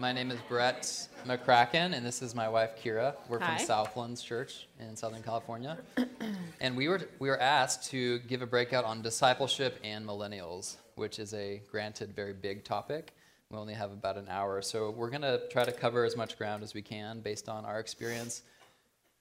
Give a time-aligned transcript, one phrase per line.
[0.00, 3.16] My name is Brett McCracken, and this is my wife Kira.
[3.28, 3.58] We're Hi.
[3.58, 5.76] from Southlands Church in Southern California,
[6.62, 11.18] and we were we were asked to give a breakout on discipleship and millennials, which
[11.18, 13.12] is a granted very big topic.
[13.50, 16.62] We only have about an hour, so we're gonna try to cover as much ground
[16.62, 18.40] as we can based on our experience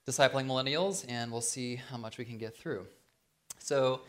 [0.08, 2.86] discipling millennials, and we'll see how much we can get through.
[3.58, 4.00] So,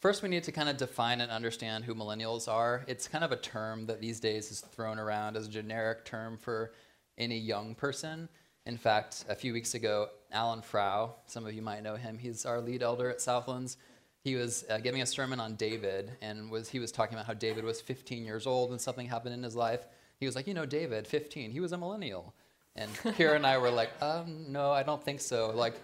[0.00, 2.84] first, we need to kind of define and understand who millennials are.
[2.86, 6.36] It's kind of a term that these days is thrown around as a generic term
[6.36, 6.72] for
[7.16, 8.28] any young person.
[8.66, 12.44] In fact, a few weeks ago, Alan Frow, some of you might know him, he's
[12.44, 13.78] our lead elder at Southlands.
[14.24, 17.34] He was uh, giving a sermon on David, and was, he was talking about how
[17.34, 19.86] David was 15 years old and something happened in his life.
[20.20, 22.34] He was like, You know, David, 15, he was a millennial.
[22.76, 25.50] And Kira and I were like, um, no, I don't think so.
[25.54, 25.74] Like,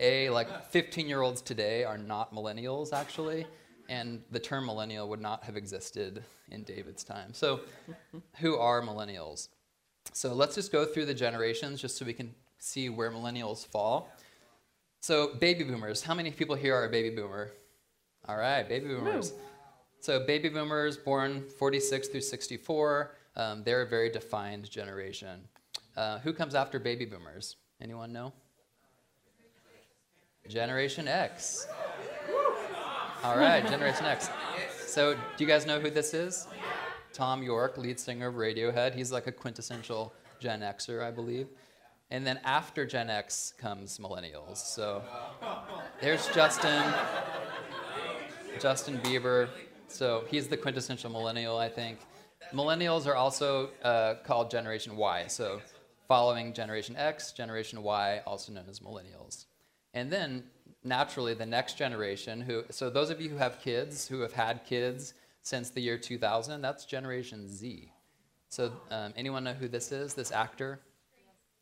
[0.00, 3.46] A, like 15 year olds today are not millennials, actually.
[3.90, 7.34] And the term millennial would not have existed in David's time.
[7.34, 7.60] So,
[8.38, 9.48] who are millennials?
[10.12, 14.08] So, let's just go through the generations just so we can see where millennials fall.
[15.00, 16.02] So, baby boomers.
[16.02, 17.50] How many people here are a baby boomer?
[18.28, 19.32] All right, baby boomers.
[20.00, 25.40] So, baby boomers born 46 through 64, um, they're a very defined generation.
[25.96, 27.56] Uh, who comes after baby boomers?
[27.80, 28.32] Anyone know?
[30.48, 31.66] Generation X.
[33.22, 34.30] All right, Generation X.
[34.86, 36.48] So, do you guys know who this is?
[37.12, 38.94] Thom Yorke, lead singer of Radiohead.
[38.94, 41.48] He's like a quintessential Gen Xer, I believe.
[42.10, 44.56] And then after Gen X comes millennials.
[44.56, 45.02] So,
[46.00, 46.82] there's Justin,
[48.58, 49.50] Justin Bieber.
[49.88, 51.98] So, he's the quintessential millennial, I think.
[52.54, 55.26] Millennials are also uh, called Generation Y.
[55.26, 55.60] So,
[56.08, 59.44] following Generation X, Generation Y, also known as millennials.
[59.92, 60.44] And then
[60.84, 64.64] naturally the next generation who so those of you who have kids who have had
[64.64, 67.92] kids since the year 2000 that's generation z.
[68.48, 70.14] So um, anyone know who this is?
[70.14, 70.80] This actor?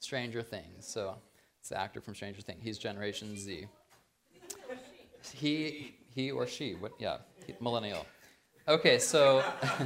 [0.01, 0.87] Stranger things.
[0.87, 1.17] So
[1.61, 2.61] it's the actor from stranger things.
[2.63, 3.67] He's generation z.
[5.35, 7.19] He he or she what yeah
[7.61, 8.07] millennial.
[8.69, 9.43] Okay so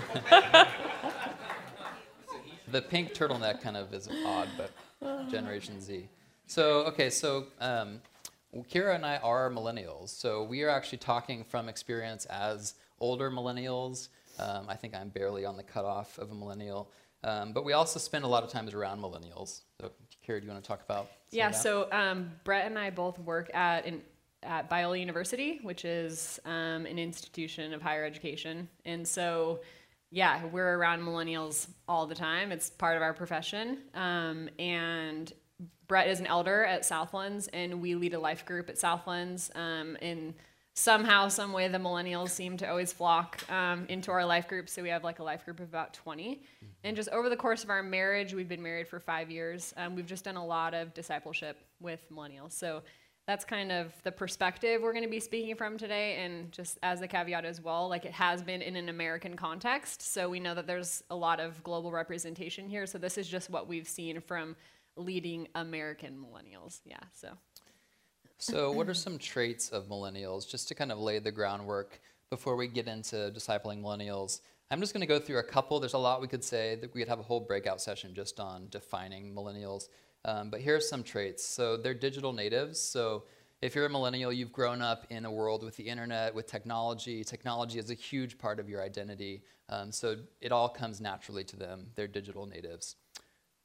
[2.69, 4.71] the pink turtleneck kind of is odd but
[5.31, 6.09] generation z.
[6.47, 8.01] So okay so um,
[8.61, 14.09] Kira and I are millennials, so we are actually talking from experience as older millennials.
[14.39, 16.91] Um, I think I'm barely on the cutoff of a millennial,
[17.25, 19.62] um, but we also spend a lot of times around millennials.
[19.81, 19.91] So,
[20.27, 21.11] Kira, do you want to talk about?
[21.31, 21.57] Yeah, that?
[21.57, 24.03] so um, Brett and I both work at an,
[24.43, 29.61] at Biola University, which is um, an institution of higher education, and so
[30.11, 32.53] yeah, we're around millennials all the time.
[32.53, 35.33] It's part of our profession, um, and
[35.87, 39.50] Brett is an elder at Southlands, and we lead a life group at Southlands.
[39.55, 40.34] Um, and
[40.75, 44.69] somehow, some way, the millennials seem to always flock um, into our life group.
[44.69, 46.43] So we have like a life group of about 20.
[46.84, 49.75] And just over the course of our marriage, we've been married for five years.
[49.77, 52.53] Um, we've just done a lot of discipleship with millennials.
[52.53, 52.83] So
[53.27, 56.25] that's kind of the perspective we're going to be speaking from today.
[56.25, 60.03] And just as a caveat as well, like it has been in an American context.
[60.03, 62.87] So we know that there's a lot of global representation here.
[62.87, 64.56] So this is just what we've seen from
[64.97, 66.81] leading American millennials.
[66.85, 66.99] Yeah.
[67.13, 67.29] So
[68.39, 72.57] So, what are some traits of millennials, just to kind of lay the groundwork before
[72.57, 74.41] we get into discipling millennials?
[74.71, 75.79] I'm just going to go through a couple.
[75.81, 78.41] There's a lot we could say that we could have a whole breakout session just
[78.41, 79.89] on defining millennials.
[80.25, 81.45] Um, but here are some traits.
[81.45, 82.81] So, they're digital natives.
[82.81, 83.25] So,
[83.61, 87.23] if you're a millennial, you've grown up in a world with the internet, with technology.
[87.23, 89.45] Technology is a huge part of your identity.
[89.69, 91.87] Um, so, it all comes naturally to them.
[91.95, 92.97] They're digital natives.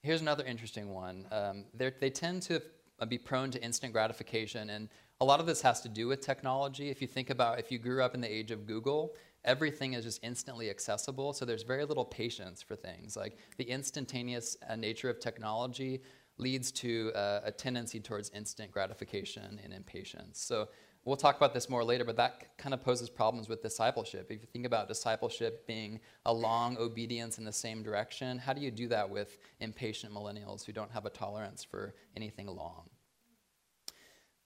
[0.02, 1.28] Here's another interesting one.
[1.32, 2.62] Um, they're- tend to
[3.08, 6.90] be prone to instant gratification, and a lot of this has to do with technology.
[6.90, 10.04] If you think about if you grew up in the age of Google, everything is
[10.04, 13.16] just instantly accessible, so there's very little patience for things.
[13.16, 16.02] Like the instantaneous uh, nature of technology
[16.38, 20.40] leads to uh, a tendency towards instant gratification and impatience.
[20.40, 20.70] So
[21.08, 24.28] we'll talk about this more later, but that kind of poses problems with discipleship.
[24.30, 28.60] If you think about discipleship being a long obedience in the same direction, how do
[28.60, 32.90] you do that with impatient millennials who don't have a tolerance for anything long?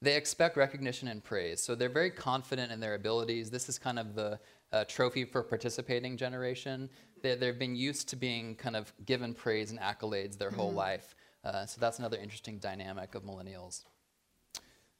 [0.03, 1.61] They expect recognition and praise.
[1.61, 3.49] So they're very confident in their abilities.
[3.49, 4.39] This is kind of the
[4.71, 6.89] uh, trophy for participating generation.
[7.23, 11.15] They, they've been used to being kind of given praise and accolades their whole life.
[11.43, 13.83] Uh, so that's another interesting dynamic of millennials.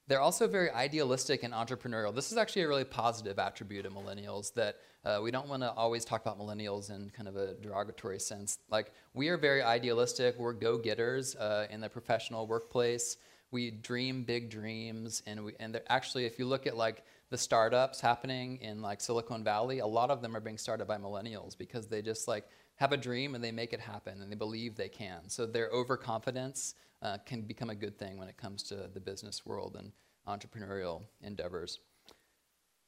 [0.07, 2.13] They're also very idealistic and entrepreneurial.
[2.13, 5.71] This is actually a really positive attribute of millennials that uh, we don't want to
[5.71, 8.59] always talk about millennials in kind of a derogatory sense.
[8.69, 13.17] Like, we are very idealistic, we're go getters uh, in the professional workplace.
[13.51, 18.01] We dream big dreams, and, we, and actually, if you look at like the startups
[18.01, 21.87] happening in like Silicon Valley, a lot of them are being started by millennials because
[21.87, 22.45] they just like
[22.75, 25.29] have a dream and they make it happen and they believe they can.
[25.29, 29.45] So their overconfidence uh, can become a good thing when it comes to the business
[29.45, 29.93] world and
[30.27, 31.79] entrepreneurial endeavors.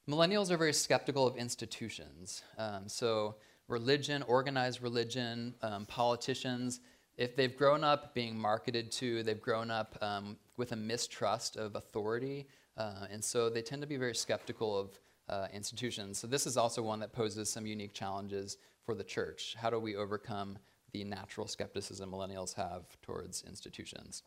[0.08, 2.42] Millennials are very skeptical of institutions.
[2.58, 3.36] Um, so
[3.66, 6.80] religion, organized religion, um, politicians,
[7.16, 11.76] if they've grown up being marketed to, they've grown up um, with a mistrust of
[11.76, 14.98] authority, uh, and so they tend to be very skeptical of
[15.28, 16.18] uh, institutions.
[16.18, 19.56] So this is also one that poses some unique challenges for the church.
[19.58, 20.58] How do we overcome
[20.92, 24.22] the natural skepticism millennials have towards institutions?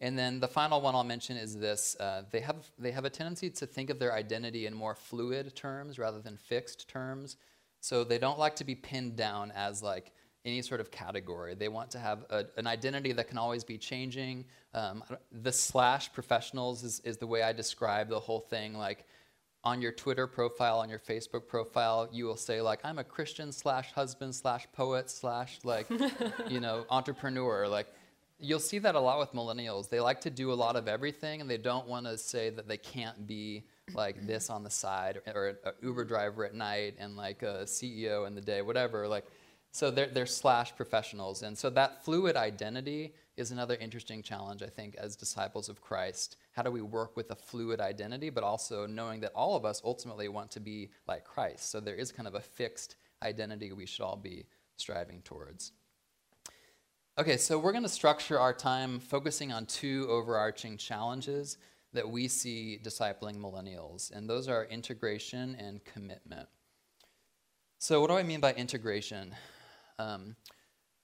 [0.00, 3.10] And then the final one I'll mention is this: uh, they have they have a
[3.10, 7.36] tendency to think of their identity in more fluid terms rather than fixed terms.
[7.80, 10.12] So they don't like to be pinned down as like
[10.44, 11.54] any sort of category.
[11.54, 14.44] They want to have a, an identity that can always be changing.
[14.74, 15.02] Um,
[15.32, 18.74] the slash professionals is, is the way I describe the whole thing.
[18.74, 19.06] Like
[19.62, 23.52] on your Twitter profile, on your Facebook profile, you will say like, I'm a Christian
[23.52, 25.86] slash husband slash poet slash like,
[26.48, 27.66] you know, entrepreneur.
[27.66, 27.86] Like
[28.38, 29.88] you'll see that a lot with millennials.
[29.88, 32.68] They like to do a lot of everything and they don't want to say that
[32.68, 33.64] they can't be
[33.94, 38.26] like this on the side or an Uber driver at night and like a CEO
[38.26, 39.08] in the day, whatever.
[39.08, 39.24] Like,
[39.74, 41.42] so they're, they're slash professionals.
[41.42, 46.36] And so that fluid identity is another interesting challenge, I think, as disciples of Christ.
[46.52, 49.82] How do we work with a fluid identity, but also knowing that all of us
[49.84, 51.72] ultimately want to be like Christ?
[51.72, 55.72] So there is kind of a fixed identity we should all be striving towards.
[57.18, 61.58] Okay, so we're going to structure our time focusing on two overarching challenges
[61.94, 66.48] that we see discipling millennials, and those are integration and commitment.
[67.80, 69.34] So, what do I mean by integration?
[69.98, 70.36] Um,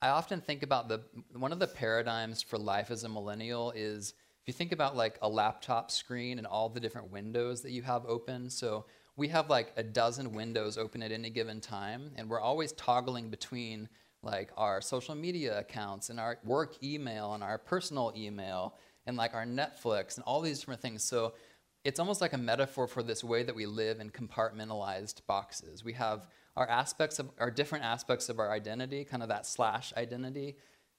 [0.02, 1.02] I often think about the
[1.32, 5.18] one of the paradigms for life as a millennial is if you think about like
[5.20, 8.48] a laptop screen and all the different windows that you have open.
[8.48, 12.72] So we have like a dozen windows open at any given time, and we're always
[12.72, 13.88] toggling between
[14.22, 18.76] like our social media accounts and our work email and our personal email
[19.06, 21.02] and like our Netflix and all these different things.
[21.02, 21.34] So
[21.84, 25.82] it's almost like a metaphor for this way that we live in compartmentalized boxes.
[25.82, 29.92] We have our aspects of our different aspects of our identity, kind of that slash
[29.96, 30.56] identity,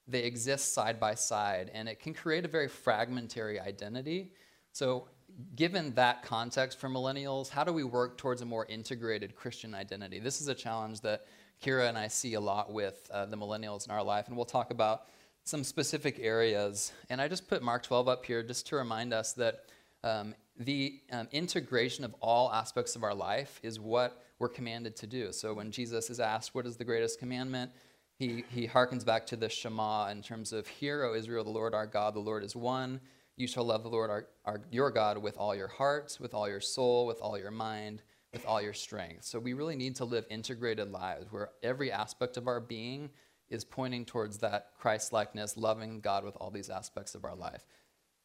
[0.08, 4.32] they exist side by side, and it can create a very fragmentary identity.
[4.72, 5.08] So,
[5.56, 10.20] given that context for millennials, how do we work towards a more integrated Christian identity?
[10.20, 11.26] This is a challenge that
[11.64, 14.46] Kira and I see a lot with uh, the millennials in our life, and we'll
[14.46, 15.04] talk about
[15.44, 16.92] some specific areas.
[17.10, 19.66] And I just put Mark 12 up here just to remind us that
[20.04, 25.08] um, the um, integration of all aspects of our life is what we're commanded to
[25.08, 25.32] do.
[25.32, 27.72] So when Jesus is asked, What is the greatest commandment?
[28.18, 31.74] He, he harkens back to the Shema in terms of, Hear, O Israel, the Lord
[31.74, 33.02] our God, the Lord is one.
[33.38, 36.48] You shall love the Lord our, our, your God with all your heart, with all
[36.48, 39.24] your soul, with all your mind, with all your strength.
[39.24, 43.10] So we really need to live integrated lives where every aspect of our being
[43.50, 47.66] is pointing towards that Christ likeness, loving God with all these aspects of our life.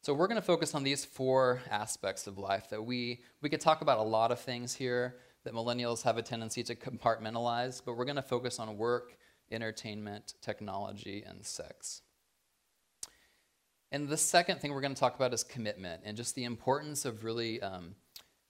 [0.07, 3.59] So we're going to focus on these four aspects of life that we we could
[3.59, 7.97] talk about a lot of things here that millennials have a tendency to compartmentalize, but
[7.97, 9.17] we're going to focus on work,
[9.51, 12.03] entertainment, technology, and sex.
[13.91, 17.03] And the second thing we're going to talk about is commitment and just the importance
[17.03, 17.93] of really um,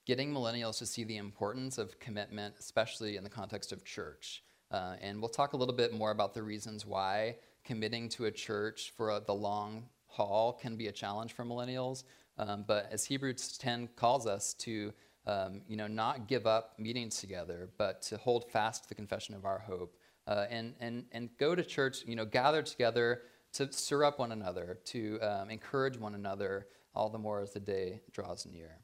[0.05, 4.43] getting millennials to see the importance of commitment, especially in the context of church.
[4.69, 8.31] Uh, and we'll talk a little bit more about the reasons why committing to a
[8.31, 9.85] church for a, the long
[10.17, 12.03] haul can be a challenge for millennials.
[12.37, 14.93] Um, but as Hebrews 10 calls us to,
[15.25, 19.35] um, you know, not give up meetings together, but to hold fast to the confession
[19.35, 19.95] of our hope,
[20.27, 23.21] uh, and and and go to church, you know, gather together
[23.53, 27.59] to stir up one another, to um, encourage one another, all the more as the
[27.59, 28.79] day draws near.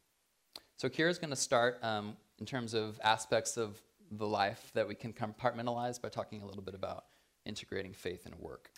[0.77, 4.95] So Kira's going to start um, in terms of aspects of the life that we
[4.95, 7.05] can compartmentalize by talking a little bit about
[7.45, 8.69] integrating faith and work.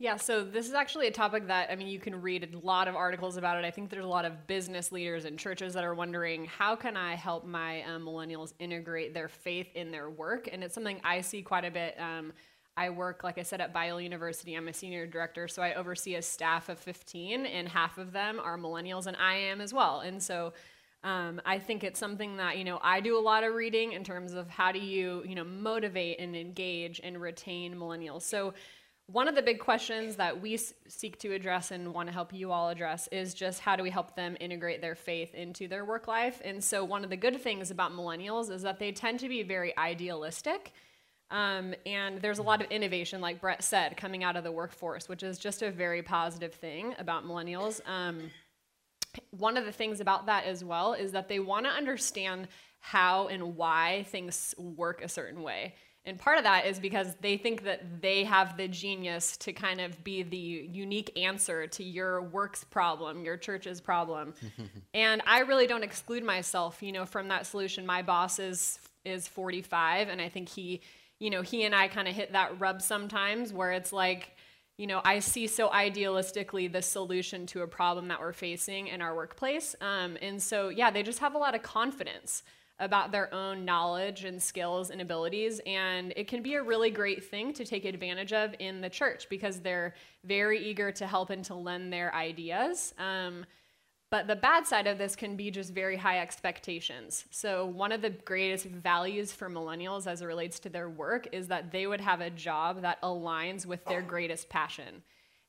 [0.00, 2.86] Yeah, so this is actually a topic that, I mean, you can read a lot
[2.86, 3.64] of articles about it.
[3.64, 6.96] I think there's a lot of business leaders and churches that are wondering how can
[6.96, 10.48] I help my um, millennials integrate their faith in their work?
[10.52, 11.96] And it's something I see quite a bit.
[11.98, 12.32] Um,
[12.76, 14.54] I work, like I said, at Biola University.
[14.54, 18.38] I'm a senior director, so I oversee a staff of 15, and half of them
[18.38, 19.98] are millennials, and I am as well.
[19.98, 20.52] And so
[21.02, 24.04] um, I think it's something that you know I do a lot of reading in
[24.04, 28.22] terms of how do you you know motivate and engage and retain millennials.
[28.22, 28.54] So
[29.10, 32.52] one of the big questions that we seek to address and want to help you
[32.52, 36.06] all address is just how do we help them integrate their faith into their work
[36.06, 36.42] life?
[36.44, 39.42] And so, one of the good things about millennials is that they tend to be
[39.42, 40.72] very idealistic.
[41.30, 45.08] Um, and there's a lot of innovation, like Brett said, coming out of the workforce,
[45.08, 47.80] which is just a very positive thing about millennials.
[47.88, 48.30] Um,
[49.30, 52.48] one of the things about that as well is that they want to understand
[52.80, 55.74] how and why things work a certain way.
[56.08, 59.78] And part of that is because they think that they have the genius to kind
[59.78, 64.32] of be the unique answer to your work's problem, your church's problem.
[64.94, 67.84] and I really don't exclude myself, you know, from that solution.
[67.84, 70.80] My boss is is 45 and I think he,
[71.18, 74.34] you know, he and I kind of hit that rub sometimes where it's like
[74.78, 79.02] you know, I see so idealistically the solution to a problem that we're facing in
[79.02, 79.74] our workplace.
[79.80, 82.44] Um, and so, yeah, they just have a lot of confidence
[82.80, 85.60] about their own knowledge and skills and abilities.
[85.66, 89.28] And it can be a really great thing to take advantage of in the church
[89.28, 89.94] because they're
[90.24, 92.94] very eager to help and to lend their ideas.
[92.98, 93.44] Um,
[94.10, 97.26] but the bad side of this can be just very high expectations.
[97.30, 101.48] So, one of the greatest values for millennials as it relates to their work is
[101.48, 105.02] that they would have a job that aligns with their greatest passion.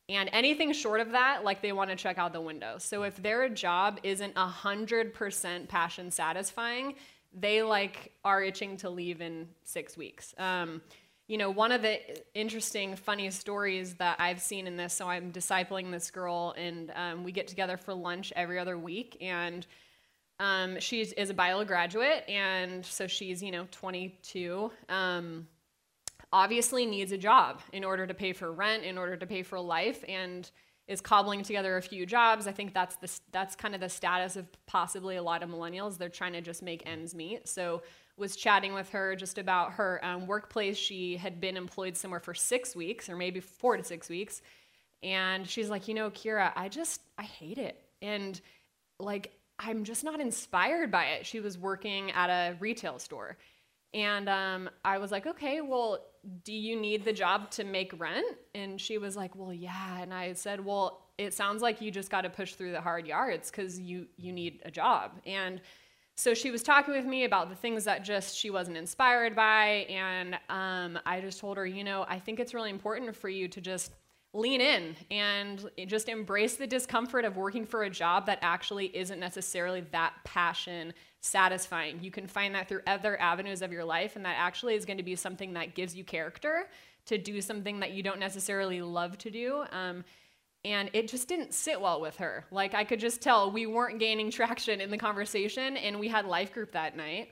[0.10, 2.80] And anything short of that, like they want to check out the window.
[2.80, 6.96] So, if their job isn't 100% passion satisfying,
[7.34, 10.34] they like are itching to leave in six weeks.
[10.38, 10.82] Um,
[11.28, 12.00] you know, one of the
[12.34, 14.96] interesting, funny stories that I've seen in this.
[14.96, 19.16] So I'm discipling this girl, and um, we get together for lunch every other week,
[19.22, 19.68] and
[20.40, 24.72] um, she is a Biola graduate, and so she's you know 22.
[24.90, 25.48] Um,
[26.32, 29.60] obviously needs a job in order to pay for rent, in order to pay for
[29.60, 30.50] life, and
[30.90, 32.48] is cobbling together a few jobs.
[32.48, 35.98] I think that's the that's kind of the status of possibly a lot of millennials.
[35.98, 37.48] They're trying to just make ends meet.
[37.48, 37.84] So
[38.18, 40.78] was chatting with her just about her um, workplace.
[40.78, 44.42] She had been employed somewhere for six weeks or maybe four to six weeks,
[45.04, 48.42] and she's like, you know, Kira, I just I hate it, and
[49.00, 51.26] like I'm just not inspired by it.
[51.26, 53.38] She was working at a retail store.
[53.94, 56.06] And um, I was like, okay, well,
[56.44, 58.38] do you need the job to make rent?
[58.54, 60.00] And she was like, well, yeah.
[60.02, 63.08] And I said, well, it sounds like you just got to push through the hard
[63.08, 65.12] yards because you you need a job.
[65.26, 65.62] And
[66.16, 69.86] so she was talking with me about the things that just she wasn't inspired by,
[69.90, 73.48] and um, I just told her, you know, I think it's really important for you
[73.48, 73.94] to just
[74.34, 79.20] lean in and just embrace the discomfort of working for a job that actually isn't
[79.20, 82.00] necessarily that passion satisfying.
[82.02, 84.98] You can find that through other avenues of your life, and that actually is going
[84.98, 86.70] to be something that gives you character
[87.08, 89.64] to do something that you don't necessarily love to do.
[89.72, 90.04] Um,
[90.64, 92.46] and it just didn't sit well with her.
[92.52, 96.26] Like I could just tell we weren't gaining traction in the conversation, and we had
[96.26, 97.30] life group that night.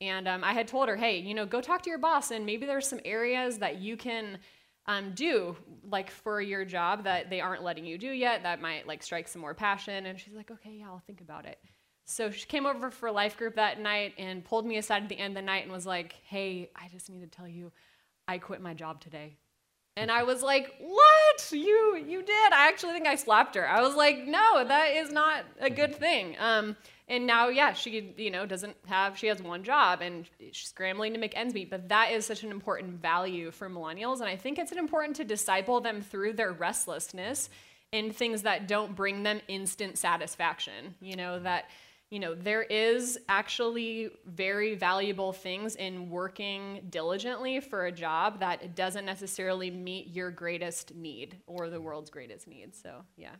[0.00, 2.46] And um, I had told her, hey, you know, go talk to your boss, and
[2.46, 4.38] maybe there's some areas that you can
[4.90, 5.56] um, do
[5.88, 9.28] like for your job that they aren't letting you do yet that might like strike
[9.28, 10.06] some more passion.
[10.06, 11.58] And she's like, okay, yeah, I'll think about it.
[12.04, 15.18] So she came over for life group that night and pulled me aside at the
[15.18, 17.70] end of the night and was like, hey, I just need to tell you,
[18.26, 19.36] I quit my job today.
[19.96, 21.52] And I was like, "What?
[21.52, 23.68] You you did?" I actually think I slapped her.
[23.68, 26.76] I was like, "No, that is not a good thing." Um,
[27.10, 31.12] and now, yeah, she you know doesn't have she has one job and she's scrambling
[31.12, 31.68] to make ends meet.
[31.68, 35.24] But that is such an important value for millennials, and I think it's important to
[35.24, 37.50] disciple them through their restlessness
[37.92, 40.94] in things that don't bring them instant satisfaction.
[41.00, 41.64] You know that
[42.10, 48.74] you know, there is actually very valuable things in working diligently for a job that
[48.74, 52.74] doesn't necessarily meet your greatest need or the world's greatest need.
[52.74, 53.36] So, yeah.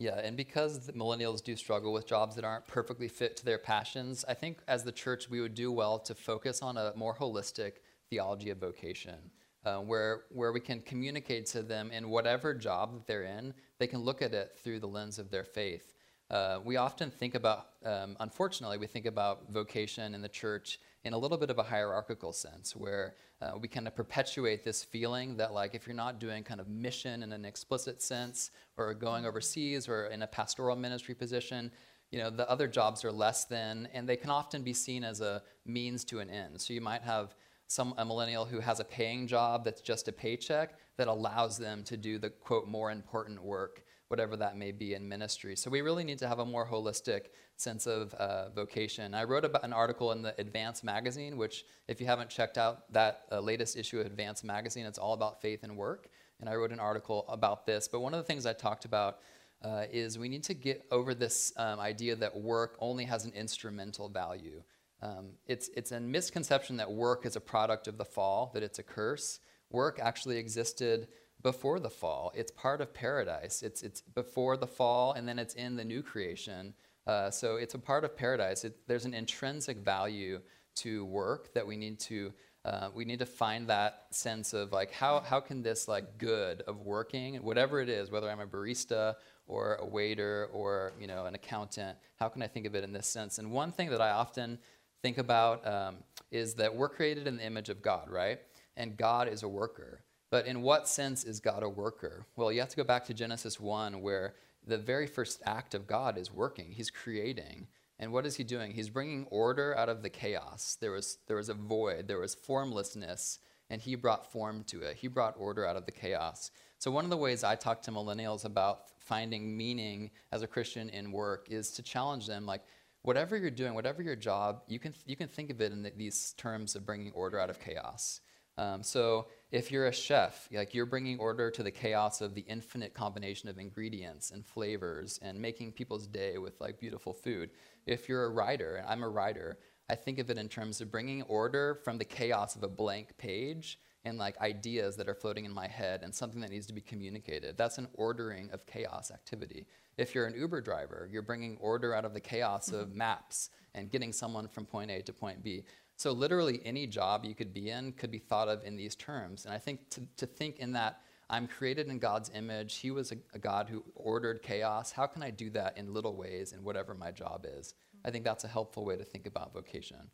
[0.00, 4.24] Yeah, and because millennials do struggle with jobs that aren't perfectly fit to their passions,
[4.26, 7.72] I think as the church we would do well to focus on a more holistic
[8.08, 9.18] theology of vocation,
[9.66, 13.86] uh, where where we can communicate to them in whatever job that they're in, they
[13.86, 15.92] can look at it through the lens of their faith.
[16.30, 21.12] Uh, we often think about, um, unfortunately, we think about vocation in the church in
[21.12, 25.36] a little bit of a hierarchical sense, where uh, we kind of perpetuate this feeling
[25.36, 29.24] that, like, if you're not doing kind of mission in an explicit sense, or going
[29.24, 31.70] overseas, or in a pastoral ministry position,
[32.10, 35.20] you know, the other jobs are less than, and they can often be seen as
[35.20, 36.60] a means to an end.
[36.60, 37.34] So you might have
[37.66, 41.84] some a millennial who has a paying job that's just a paycheck that allows them
[41.84, 45.54] to do the quote more important work whatever that may be in ministry.
[45.54, 47.26] So we really need to have a more holistic
[47.56, 49.14] sense of uh, vocation.
[49.14, 52.92] I wrote about an article in the Advance magazine, which, if you haven't checked out
[52.92, 56.08] that uh, latest issue of Advance magazine, it's all about faith and work.
[56.40, 57.86] And I wrote an article about this.
[57.86, 59.18] But one of the things I talked about
[59.62, 63.32] uh, is we need to get over this um, idea that work only has an
[63.32, 64.60] instrumental value.
[65.02, 68.80] Um, it's, it's a misconception that work is a product of the fall, that it's
[68.80, 69.38] a curse.
[69.70, 71.06] Work actually existed
[71.42, 72.32] before the fall.
[72.34, 73.62] It's part of paradise.
[73.62, 76.74] It's, it's before the fall, and then it's in the new creation.
[77.06, 78.64] Uh, so it's a part of paradise.
[78.64, 80.40] It, there's an intrinsic value
[80.76, 82.32] to work that we need to
[82.62, 86.60] Uh, we need to find that sense of like how, how can this like good
[86.66, 89.14] of working whatever it is whether i'm a barista
[89.46, 92.92] or a waiter or you know an accountant how can i think of it in
[92.92, 94.58] this sense and one thing that i often
[95.02, 95.96] think about um,
[96.30, 98.40] is that we're created in the image of god right
[98.76, 102.60] and god is a worker but in what sense is god a worker well you
[102.60, 104.34] have to go back to genesis 1 where
[104.66, 107.66] the very first act of god is working he's creating
[108.00, 108.72] and what is he doing?
[108.72, 110.78] He's bringing order out of the chaos.
[110.80, 114.96] There was, there was a void, there was formlessness, and he brought form to it.
[114.96, 116.50] He brought order out of the chaos.
[116.78, 120.88] So, one of the ways I talk to millennials about finding meaning as a Christian
[120.88, 122.62] in work is to challenge them like,
[123.02, 125.92] whatever you're doing, whatever your job, you can, you can think of it in the,
[125.94, 128.22] these terms of bringing order out of chaos.
[128.60, 132.42] Um, so if you're a chef, like you're bringing order to the chaos of the
[132.42, 137.50] infinite combination of ingredients and flavors and making people's day with like beautiful food.
[137.86, 140.92] If you're a writer, and I'm a writer, I think of it in terms of
[140.92, 145.46] bringing order from the chaos of a blank page and like ideas that are floating
[145.46, 147.56] in my head and something that needs to be communicated.
[147.56, 149.66] That's an ordering of chaos activity.
[149.96, 152.98] If you're an Uber driver, you're bringing order out of the chaos of mm-hmm.
[152.98, 155.64] maps and getting someone from point A to point B.
[156.00, 159.44] So, literally, any job you could be in could be thought of in these terms.
[159.44, 163.12] And I think to, to think in that I'm created in God's image, He was
[163.12, 164.92] a, a, God who ordered chaos.
[164.92, 167.74] How can I do that in little ways in whatever my job is?
[168.02, 170.10] I think that's a helpful way to think about vocation.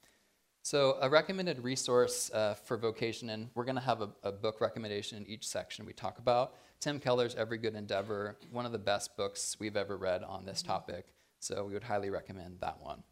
[0.63, 4.61] So, a recommended resource uh, for vocation, and we're going to have a, a, book
[4.61, 6.55] recommendation in each section we talk about.
[6.81, 10.63] Tim Keller's Every Good Endeavor, one of the best books we've ever read on this
[10.63, 11.07] topic.
[11.39, 13.05] So, we would highly recommend that one.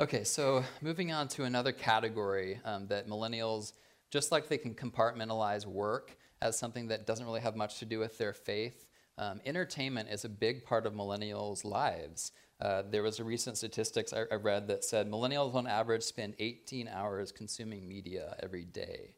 [0.00, 3.74] Okay, so moving on to another category um, that millennials,
[4.10, 7.98] just like they can compartmentalize work as something that doesn't really have much to do
[7.98, 8.86] with their faith,
[9.18, 12.32] um, entertainment is a big part of millennials' lives.
[12.62, 16.32] Uh, there was a recent statistics I, I, read that said millennials on average spend
[16.38, 19.16] 18 hours consuming media every day.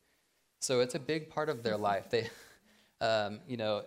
[0.58, 2.10] So it's a big part of their life.
[2.10, 2.28] They,
[3.00, 3.84] um, you know,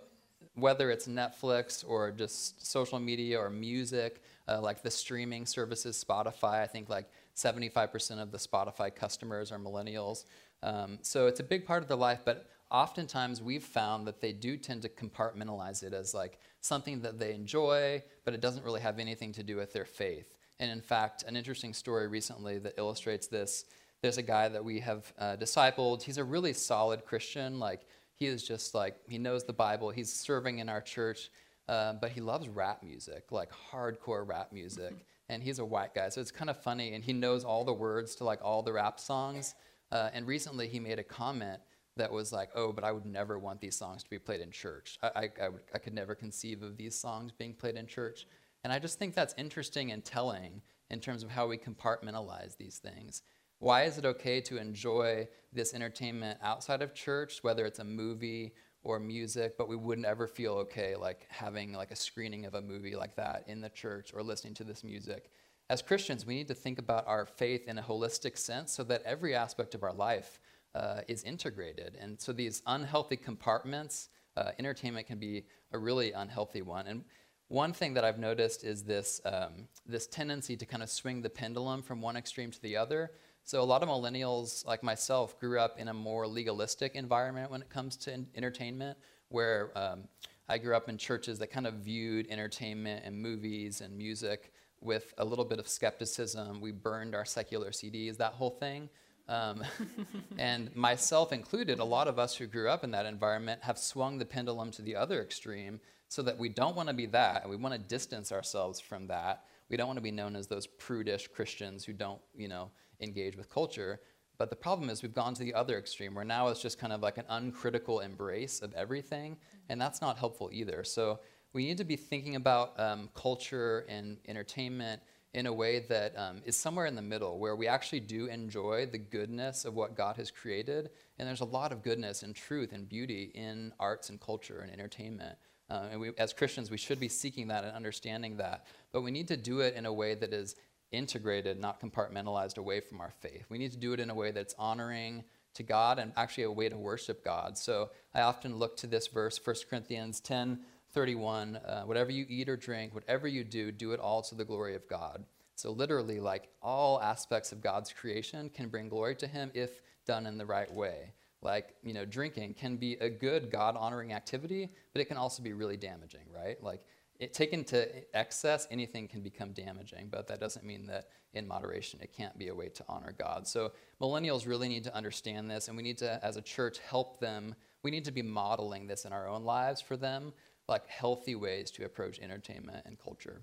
[0.54, 6.62] whether it's Netflix or just social media or music, uh, like the streaming services, Spotify.
[6.62, 10.24] I think like 75% of the Spotify customers are millennials.
[10.62, 14.32] Um, so it's a big part of their life, but oftentimes we've found that they
[14.32, 18.80] do tend to compartmentalize it as like something that they enjoy, but it doesn't really
[18.80, 20.34] have anything to do with their faith.
[20.58, 23.66] And in fact, an interesting story recently that illustrates this
[24.02, 26.02] there's a guy that we have uh, discipled.
[26.02, 27.58] He's a really solid Christian.
[27.58, 29.90] Like, he is just like, he knows the Bible.
[29.90, 31.30] He's serving in our church.
[31.68, 34.94] Uh, but he loves rap music, like hardcore rap music.
[35.28, 36.94] And he's a white guy, so it's kind of funny.
[36.94, 39.54] And he knows all the words to like all the rap songs.
[39.90, 41.60] Uh, and recently he made a comment
[41.96, 44.50] that was like, oh, but I would never want these songs to be played in
[44.50, 44.98] church.
[45.02, 48.26] I, I, I, would, I could never conceive of these songs being played in church.
[48.62, 52.78] And I just think that's interesting and telling in terms of how we compartmentalize these
[52.78, 53.22] things.
[53.58, 58.52] Why is it okay to enjoy this entertainment outside of church, whether it's a movie
[58.86, 62.62] or music, but we wouldn't ever feel okay like having like a screening of a
[62.62, 65.30] movie like that in the church or listening to this music.
[65.68, 69.02] As Christians, we need to think about our faith in a holistic sense so that
[69.04, 70.38] every aspect of our life
[70.76, 71.98] uh, is integrated.
[72.00, 76.86] And so these unhealthy compartments, uh, entertainment can be a really unhealthy one.
[76.86, 77.04] And
[77.48, 81.30] one thing that I've noticed is this, um, this tendency to kind of swing the
[81.30, 83.10] pendulum from one extreme to the other.
[83.46, 87.62] So a lot of millennials, like myself, grew up in a more legalistic environment when
[87.62, 90.08] it comes to entertainment, where um,
[90.48, 95.14] I grew up in churches that kind of viewed entertainment and movies and music with
[95.18, 96.60] a little bit of skepticism.
[96.60, 98.88] We burned our secular CDs, that whole thing.
[99.28, 99.62] Um,
[100.38, 104.18] and myself included, a lot of us who grew up in that environment have swung
[104.18, 105.78] the pendulum to the other extreme
[106.08, 107.48] so that we don't want to be that.
[107.48, 109.44] We want to distance ourselves from that.
[109.68, 113.36] We don't want to be known as those prudish Christians who don't, you know, engage
[113.36, 114.00] with culture.
[114.38, 116.92] But the problem is we've gone to the other extreme where now it's just kind
[116.92, 119.36] of like an uncritical embrace of everything,
[119.68, 120.84] and that's not helpful either.
[120.84, 121.20] So
[121.52, 125.00] we need to be thinking about um, culture and entertainment
[125.32, 128.86] in a way that um, is somewhere in the middle, where we actually do enjoy
[128.86, 130.90] the goodness of what God has created.
[131.18, 134.72] And there's a lot of goodness and truth and beauty in arts and culture and
[134.72, 135.36] entertainment.
[135.68, 138.66] Uh, and we, as Christians, we should be seeking that and understanding that.
[138.92, 140.56] But we need to do it in a way that is
[140.96, 143.44] integrated, not compartmentalized away from our faith.
[143.48, 146.50] We need to do it in a way that's honoring to God and actually a
[146.50, 147.56] way to worship God.
[147.56, 150.60] So I often look to this verse, 1 Corinthians 10
[150.92, 151.56] 31.
[151.56, 154.74] Uh, whatever you eat or drink, whatever you do, do it all to the glory
[154.74, 155.24] of God.
[155.54, 160.26] So, literally, like all aspects of God's creation can bring glory to Him if done
[160.26, 161.12] in the right way.
[161.42, 165.42] Like, you know, drinking can be a good God honoring activity, but it can also
[165.42, 166.62] be really damaging, right?
[166.62, 166.80] Like,
[167.18, 172.00] it, taken to excess, anything can become damaging, but that doesn't mean that in moderation
[172.02, 173.46] it can't be a way to honor God.
[173.46, 177.20] So millennials really need to understand this, and we need to, as a church, help
[177.20, 177.54] them.
[177.82, 180.32] We need to be modeling this in our own lives for them,
[180.68, 183.42] like healthy ways to approach entertainment and culture.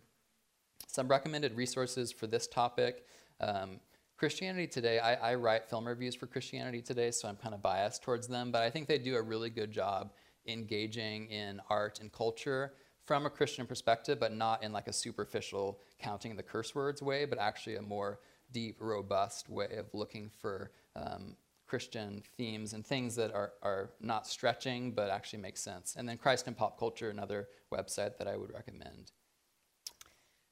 [0.88, 3.06] Some recommended resources for this topic.
[3.40, 3.80] Um,
[4.18, 8.04] Christianity Today, I, I, write film reviews for Christianity Today, so I'm kind of biased
[8.04, 10.12] towards them, but I think they do a really good job
[10.48, 12.74] engaging in art and culture
[13.06, 17.26] from a Christian perspective, but not in like a superficial counting the curse words way,
[17.26, 18.20] but actually a more
[18.52, 21.36] deep, robust way of looking for um,
[21.68, 25.96] Christian themes and things that are, are not stretching, but actually make sense.
[25.98, 29.12] And then Christ and Pop Culture, another website that I would recommend.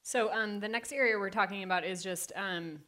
[0.02, 2.80] So um, the next area we're talking about is just um,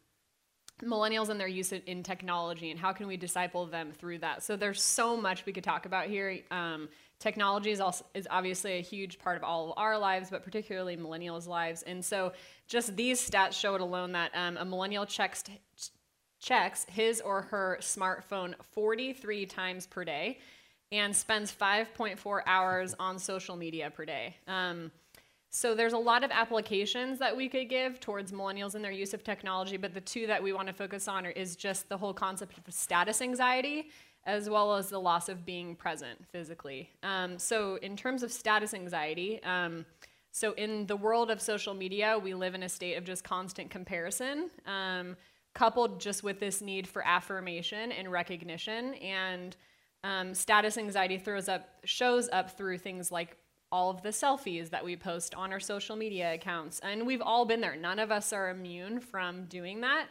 [0.83, 4.43] millennials and their use in technology and how can we disciple them through that.
[4.43, 6.39] So there's so much we could talk about here.
[6.51, 10.43] Um, technology is also is obviously a huge part of all of our lives, but
[10.43, 11.81] particularly millennials' lives.
[11.83, 12.33] And so
[12.67, 15.43] just these stats show it alone that um, a millennial checks
[16.39, 20.39] checks his or her smartphone 43 times per day
[20.91, 24.35] and spends 5.4 hours on social media per day.
[24.47, 24.91] Um,
[25.49, 29.13] so there's a lot of applications that we could give towards millennials and their use
[29.13, 31.97] of technology, but the two that we want to focus on are, is just the
[31.97, 33.89] whole concept of status anxiety
[34.25, 36.89] as well as the loss of being present physically.
[37.03, 39.85] Um, so in terms of status anxiety, um,
[40.31, 43.69] so in the world of social media, we live in a state of just constant
[43.69, 45.15] comparison, um,
[45.53, 48.95] coupled just with this need for affirmation and recognition.
[48.95, 49.55] And
[50.03, 53.37] um, status anxiety throws up shows up through things like
[53.71, 56.79] all of the selfies that we post on our social media accounts.
[56.79, 57.75] And we've all been there.
[57.75, 60.07] None of us are immune from doing that.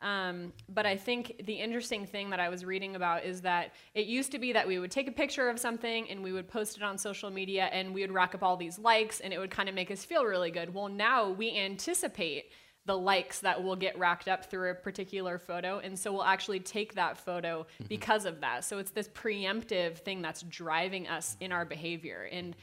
[0.00, 4.06] Um, but I think the interesting thing that I was reading about is that it
[4.06, 6.76] used to be that we would take a picture of something and we would post
[6.76, 9.50] it on social media and we would rack up all these likes and it would
[9.50, 10.72] kind of make us feel really good.
[10.72, 12.52] Well, now we anticipate
[12.88, 15.78] the likes that will get racked up through a particular photo.
[15.78, 17.84] And so we'll actually take that photo mm-hmm.
[17.88, 18.64] because of that.
[18.64, 22.28] So it's this preemptive thing that's driving us in our behavior.
[22.32, 22.56] And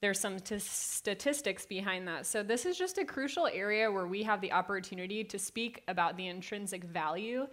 [0.00, 2.26] there's some statistics behind that.
[2.26, 6.16] So, this is just a crucial area where we have the opportunity to speak about
[6.16, 7.46] the intrinsic value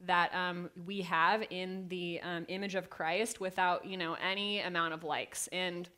[0.00, 4.92] that um, we have in the um, image of Christ without, you know, any amount
[4.92, 5.48] of likes.
[5.48, 5.88] And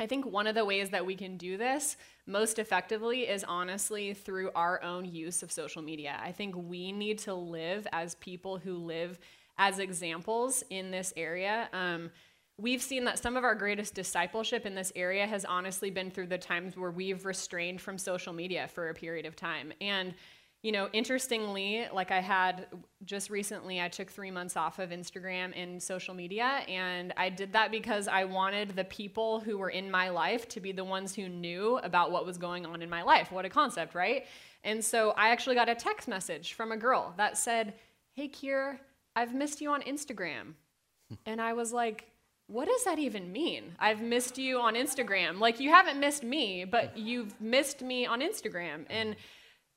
[0.00, 1.96] I think one of the ways that we can do this
[2.26, 6.18] most effectively is honestly through our own use of social media.
[6.22, 9.18] I think we need to live as people who live
[9.58, 11.68] as examples in this area.
[11.72, 12.10] Um,
[12.58, 16.26] we've seen that some of our greatest discipleship in this area has honestly been through
[16.26, 19.72] the times where we've restrained from social media for a period of time.
[19.80, 20.12] And,
[20.62, 22.66] you know, interestingly, like I had
[23.04, 26.62] just recently, I took three months off of Instagram and social media.
[26.68, 30.60] And I did that because I wanted the people who were in my life to
[30.60, 33.30] be the ones who knew about what was going on in my life.
[33.30, 34.26] What a concept, right?
[34.64, 37.74] And so I actually got a text message from a girl that said,
[38.14, 38.78] Hey, Kier,
[39.14, 40.54] I've missed you on Instagram.
[41.26, 42.10] and I was like,
[42.48, 43.74] what does that even mean?
[43.78, 45.38] I've missed you on Instagram.
[45.38, 48.86] Like you haven't missed me, but you've missed me on Instagram.
[48.90, 49.16] And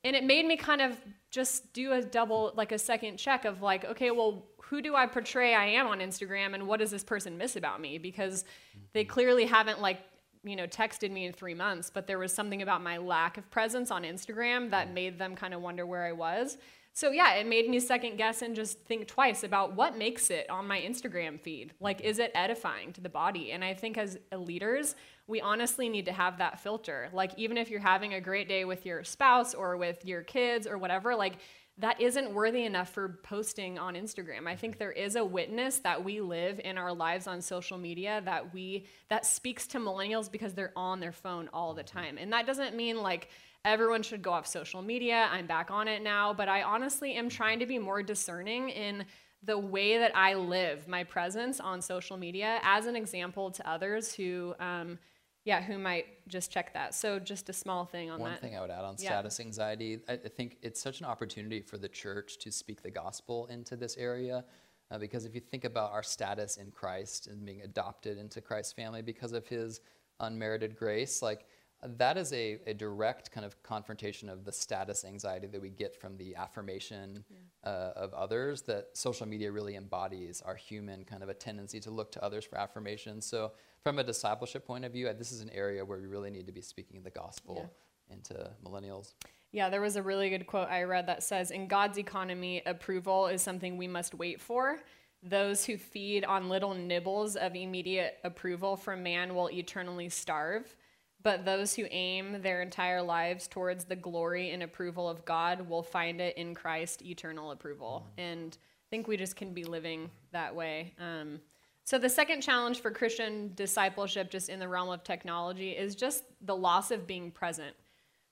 [0.04, 0.98] and it made me kind of
[1.30, 5.06] just do a double like a second check of like, okay, well, who do I
[5.06, 7.98] portray I am on Instagram and what does this person miss about me?
[7.98, 8.46] Because
[8.94, 9.12] they mm-hmm.
[9.12, 10.00] clearly haven't like
[10.44, 13.52] you know texted me in 3 months, but there was something about my lack of
[13.52, 14.94] presence on Instagram that mm.
[14.94, 16.58] made them kind of wonder where I was.
[16.94, 20.50] So yeah, it made me second guess and just think twice about what makes it
[20.50, 21.74] on my Instagram feed.
[21.80, 23.54] Like, is it edifying to the body?
[23.54, 27.10] And I think as leaders, we honestly need to have that filter.
[27.14, 30.68] Like, even if you're having a great day with your spouse or with your kids
[30.68, 31.38] or whatever, like
[31.78, 34.46] that isn't worthy enough for posting on Instagram.
[34.46, 38.22] I think there is a witness that we live in our lives on social media
[38.26, 41.98] that we that speaks to millennials because they're on their phone all the mm-hmm.
[41.98, 42.18] time.
[42.20, 43.30] And that doesn't mean like
[43.66, 45.28] everyone should go off social media.
[45.32, 49.06] I'm back on it now, but I honestly am trying to be more discerning in
[49.44, 54.14] the way that I live my presence on social media as an example to others
[54.14, 55.00] who, um,
[55.46, 56.94] yeah, who might just check that.
[56.94, 58.42] So just a small thing on One that.
[58.42, 59.46] One thing I would add on status yeah.
[59.46, 63.48] anxiety, I, I, think it's such an opportunity for the church to speak the gospel
[63.48, 64.44] into this area.
[64.92, 68.74] Uh, because if you think about our status in Christ and being adopted into Christ's
[68.74, 69.80] family because of his
[70.20, 71.46] unmerited grace, like
[71.84, 75.96] that is a, a direct kind of confrontation of the status anxiety that we get
[75.96, 77.70] from the affirmation yeah.
[77.70, 81.90] uh, of others that social media really embodies our human kind of a tendency to
[81.90, 83.52] look to others for affirmation so
[83.84, 86.54] from a discipleship point of view this is an area where we really need to
[86.54, 87.72] be speaking the gospel
[88.10, 88.16] yeah.
[88.16, 89.14] into millennials
[89.52, 93.28] yeah there was a really good quote i read that says in god's economy approval
[93.28, 94.80] is something we must wait for
[95.24, 100.76] those who feed on little nibbles of immediate approval from man will eternally starve
[101.24, 105.84] But those who aim their entire lives towards the glory and approval of God will
[105.84, 108.08] find it in Christ eternal approval.
[108.18, 110.94] And I think we just can be living that way.
[111.00, 111.40] Um,
[111.84, 116.24] so, the second challenge for Christian discipleship, just in the realm of technology, is just
[116.42, 117.76] the loss of being present.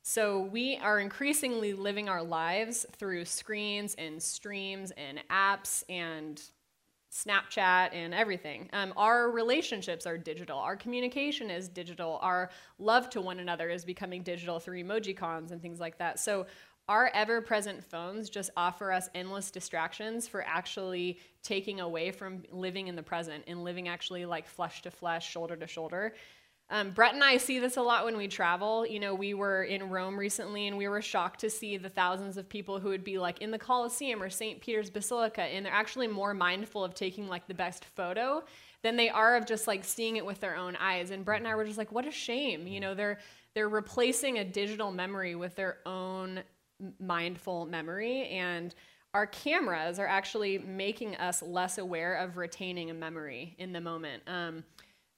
[0.03, 6.41] So, we are increasingly living our lives through screens and streams and apps and
[7.11, 8.69] Snapchat and everything.
[8.71, 10.59] Um, our relationships are digital.
[10.59, 12.19] Our communication is digital.
[12.21, 16.19] Our love to one another is becoming digital through emoji cons and things like that.
[16.19, 16.45] So
[16.87, 22.87] our ever present phones just offer us endless distractions for actually taking away from living
[22.87, 26.15] in the present and living actually like flesh to flesh, shoulder to shoulder.
[26.71, 28.85] Um, Brett and I see this a lot when we travel.
[28.85, 32.37] You know, we were in Rome recently and we were shocked to see the thousands
[32.37, 34.61] of people who would be like in the Colosseum or St.
[34.61, 38.43] Peter's Basilica, and they're actually more mindful of taking like the best photo
[38.83, 41.09] than they are of just like seeing it with their own eyes.
[41.09, 42.67] And Brett and I were just like, what a shame.
[42.67, 43.19] You know, they're
[43.55, 46.43] they're replacing a digital memory with their own
[46.99, 48.73] mindful memory and
[49.13, 54.21] our cameras are actually making us less aware of retaining a memory in the moment.
[54.27, 54.63] Um,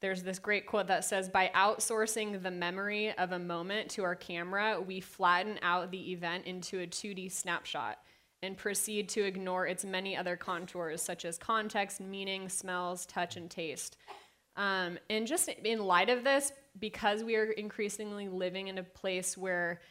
[0.02, 4.16] there's this great quote that says, by outsourcing the memory of a moment to our
[4.16, 8.00] camera, we flatten out the event into a 2D snapshot
[8.42, 13.52] and proceed to ignore its many other contours, such as context, meaning, smells, touch, and
[13.52, 13.98] taste.
[14.56, 19.38] Um, and just in light of this, because we are increasingly living in a place
[19.38, 19.82] where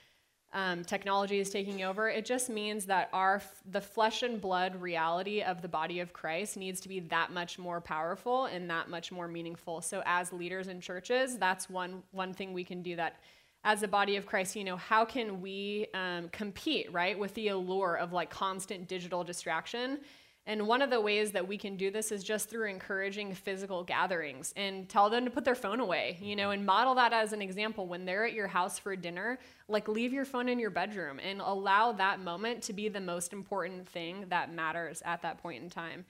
[0.52, 5.42] um, technology is taking over, it just means that our the flesh and blood reality
[5.42, 9.12] of the body of Christ needs to be that much more powerful and that much
[9.12, 9.80] more meaningful.
[9.80, 13.16] So as leaders in churches, that's one one thing we can do that
[13.62, 17.48] as a body of Christ, you know, how can we um, compete, right, with the
[17.48, 20.00] allure of like constant digital distraction
[20.46, 23.84] and one of the ways that we can do this is just through encouraging physical
[23.84, 27.32] gatherings and tell them to put their phone away, you know, and model that as
[27.32, 27.86] an example.
[27.86, 31.40] When they're at your house for dinner, like leave your phone in your bedroom and
[31.40, 35.68] allow that moment to be the most important thing that matters at that point in
[35.68, 36.04] time.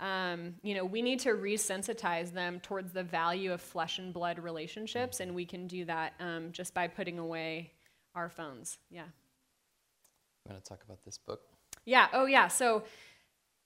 [0.00, 4.38] Um, you know, we need to resensitize them towards the value of flesh and blood
[4.38, 7.72] relationships, and we can do that um, just by putting away
[8.14, 8.78] our phones.
[8.90, 9.02] Yeah.
[9.02, 11.42] I'm going to talk about this book.
[11.84, 12.08] Yeah.
[12.12, 12.48] Oh, yeah.
[12.48, 12.84] So,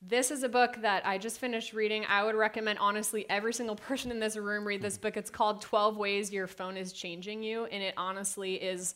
[0.00, 2.04] this is a book that I just finished reading.
[2.08, 5.02] I would recommend, honestly, every single person in this room read this mm-hmm.
[5.02, 5.16] book.
[5.16, 7.64] It's called 12 Ways Your Phone is Changing You.
[7.66, 8.94] And it honestly is,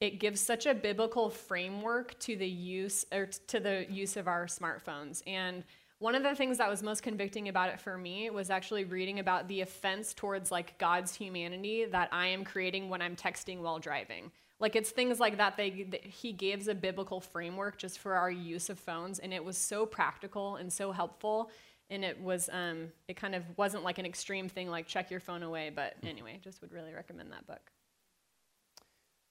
[0.00, 4.46] it gives such a biblical framework to the use or to the use of our
[4.46, 5.22] smartphones.
[5.26, 5.64] And
[5.98, 9.20] one of the things that was most convicting about it for me was actually reading
[9.20, 13.78] about the offense towards like God's humanity that I am creating when I'm texting while
[13.78, 14.30] driving.
[14.64, 15.58] Like it's things like that.
[15.58, 19.44] They that he gives a biblical framework just for our use of phones, and it
[19.44, 21.50] was so practical and so helpful.
[21.90, 25.20] And it was, um, it kind of wasn't like an extreme thing like check your
[25.20, 25.70] phone away.
[25.74, 27.72] But anyway, just would really recommend that book.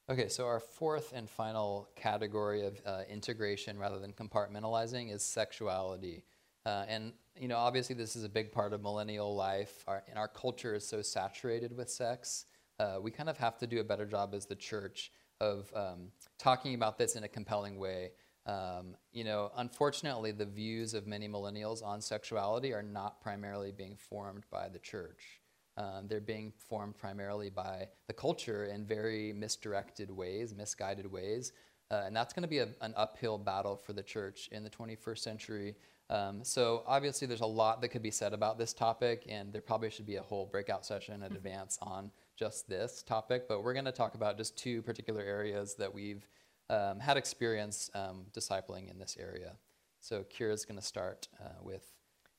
[0.08, 6.26] Okay, so our fourth and final category of uh, integration rather than compartmentalizing is sexuality.
[6.64, 10.20] Uh, and you know, obviously, this is a big part of millennial life, our, and
[10.20, 12.46] our culture is so saturated with sex.
[12.80, 16.12] Uh, we kind of have to do a better job as the church of um,
[16.38, 18.12] talking about this in a compelling way.
[18.46, 23.96] Um, you know, unfortunately, the views of many millennials on sexuality are not primarily being
[23.96, 25.42] formed by the church.
[25.78, 31.54] Um, they're being formed primarily by the culture in very misdirected ways, misguided ways.
[31.90, 34.70] Uh, and that's going to be a, an uphill battle for the church in the
[34.70, 35.76] 21st century.
[36.10, 39.62] Um, so, obviously, there's a lot that could be said about this topic, and there
[39.62, 41.36] probably should be a whole breakout session in mm-hmm.
[41.36, 45.76] advance on just this topic, but we're going to talk about just two particular areas
[45.76, 46.28] that we've
[46.70, 49.54] um, had experience um, discipling in this area.
[50.00, 51.84] So Kira's going to start uh, with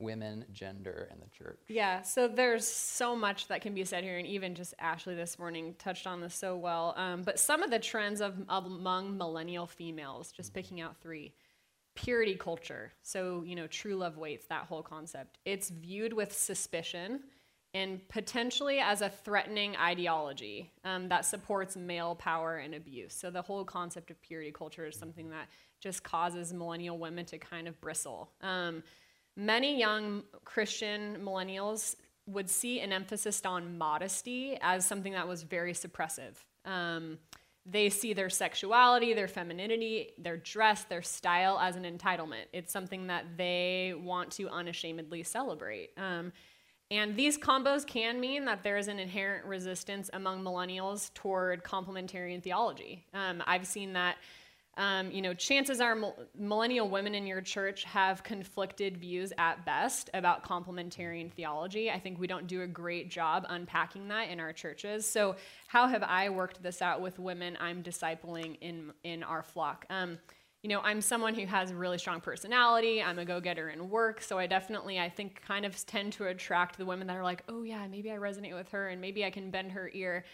[0.00, 1.60] women, gender, and the church.
[1.68, 5.38] Yeah, so there's so much that can be said here, and even just Ashley this
[5.38, 6.94] morning touched on this so well.
[6.96, 10.60] Um, but some of the trends of, among millennial females, just mm-hmm.
[10.60, 11.32] picking out three.
[11.94, 12.92] Purity culture.
[13.02, 15.38] So, you know, true love waits, that whole concept.
[15.44, 17.20] It's viewed with suspicion
[17.74, 23.12] and potentially as a threatening ideology um, that supports male power and abuse.
[23.12, 25.48] So the whole concept of purity culture is something that
[25.80, 28.30] just causes millennial women to kind of bristle.
[28.40, 28.84] Um,
[29.36, 35.72] many young Christian millennials would see an emphasis on modesty as something that was very
[35.72, 36.36] suppressive.
[36.64, 37.18] Um,
[37.66, 42.44] they see their sexuality, their femininity, their dress, their style as an entitlement.
[42.52, 45.90] It's something that they want to unashamedly celebrate.
[46.90, 52.42] And these combos can mean that there is an inherent resistance among millennials toward complementarian
[52.42, 53.06] theology.
[53.14, 54.16] Um, I've seen that
[54.76, 55.96] um, you know, chances are
[56.36, 61.90] millennial women in your church have conflicted views at best about complementarian theology.
[61.90, 65.06] I think we don't do a great job unpacking that in our churches.
[65.06, 65.36] So,
[65.68, 69.86] how have I worked this out with women I'm discipling in in our flock?
[69.90, 70.18] Um,
[70.64, 73.02] you know, I'm someone who has a really strong personality.
[73.02, 76.78] I'm a go-getter in work, so I definitely, I think, kind of tend to attract
[76.78, 79.30] the women that are like, oh yeah, maybe I resonate with her, and maybe I
[79.30, 80.24] can bend her ear.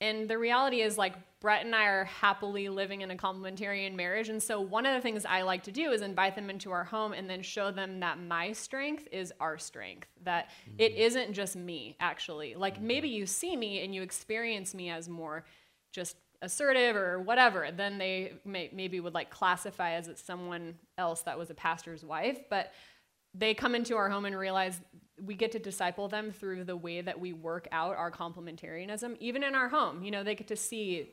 [0.00, 4.30] And the reality is, like, Brett and I are happily living in a complementarian marriage.
[4.30, 6.82] And so, one of the things I like to do is invite them into our
[6.82, 10.74] home and then show them that my strength is our strength, that mm-hmm.
[10.78, 12.56] it isn't just me, actually.
[12.56, 12.86] Like, mm-hmm.
[12.88, 15.44] maybe you see me and you experience me as more
[15.92, 17.70] just assertive or whatever.
[17.74, 22.38] Then they may, maybe would like classify as someone else that was a pastor's wife.
[22.48, 22.72] But
[23.34, 24.80] they come into our home and realize
[25.22, 29.42] we get to disciple them through the way that we work out our complementarianism, even
[29.42, 30.02] in our home.
[30.02, 31.10] You know, they get to see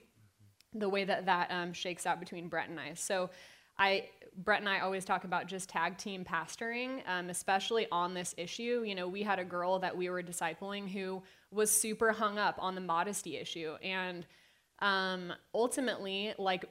[0.73, 2.93] the way that that um, shakes out between Brett and I.
[2.93, 3.29] So,
[3.77, 4.05] I
[4.37, 8.83] Brett and I always talk about just tag team pastoring, um, especially on this issue.
[8.85, 12.55] You know, we had a girl that we were discipling who was super hung up
[12.59, 14.25] on the modesty issue, and
[14.85, 16.65] um, ultimately, like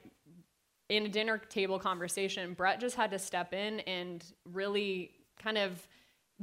[0.87, 5.85] in a dinner table conversation, Brett just had to step in and really kind of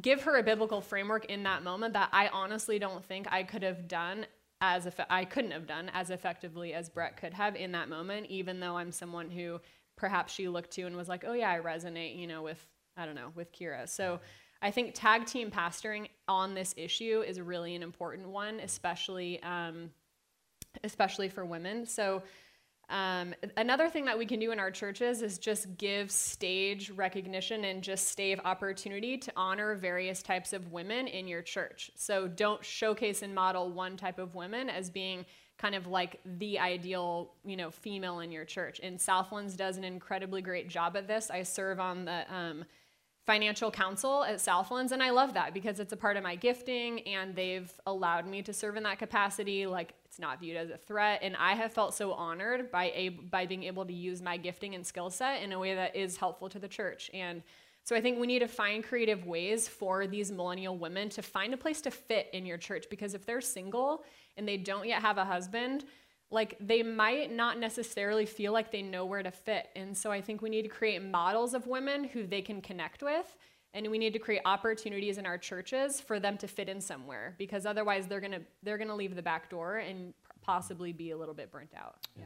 [0.03, 3.63] give her a biblical framework in that moment that I honestly don't think I could
[3.63, 4.27] have done
[4.61, 8.61] as I couldn't have done as effectively as Brett could have in that moment, even
[8.61, 9.59] though I'm someone who
[9.97, 12.65] perhaps she looked to and was like, oh yeah, I resonate, you know, with
[12.99, 13.89] I don't know, with Kira.
[13.89, 14.21] So
[14.61, 19.91] I think tag team pastoring on this issue is really an important one, especially um,
[20.85, 21.87] especially for women.
[21.87, 22.23] So
[22.93, 27.65] um, another thing that we can do in our churches is just give stage recognition
[27.65, 31.91] and just stage opportunity to honor various types of women in your church.
[31.97, 35.25] So don't showcase and model one type of women as being
[35.57, 38.81] kind of like the ideal, you know, female in your church.
[38.83, 41.31] And Southlands does an incredibly great job at this.
[41.31, 42.65] I serve on the um,
[43.27, 47.01] financial council at Southlands, and I love that because it's a part of my gifting,
[47.03, 49.67] and they've allowed me to serve in that capacity.
[49.67, 51.21] Like it's not viewed as a threat.
[51.23, 54.75] And I have felt so honored by, a, by being able to use my gifting
[54.75, 57.11] and skill set in a way that is helpful to the church.
[57.15, 57.43] And
[57.83, 61.55] so I think we need to find creative ways for these millennial women to find
[61.55, 64.05] a place to fit in your church because if they're single
[64.37, 65.87] and they don't yet have a husband,
[66.31, 69.71] like they might not necessarily feel like they know where to fit.
[69.75, 73.03] And so I think we need to create models of women who they can connect
[73.03, 73.35] with
[73.75, 77.35] and we need to create opportunities in our churches for them to fit in somewhere
[77.39, 81.13] because otherwise they're going to they're going to leave the back door and possibly be
[81.13, 81.97] a little bit burnt out.
[82.17, 82.25] Yeah.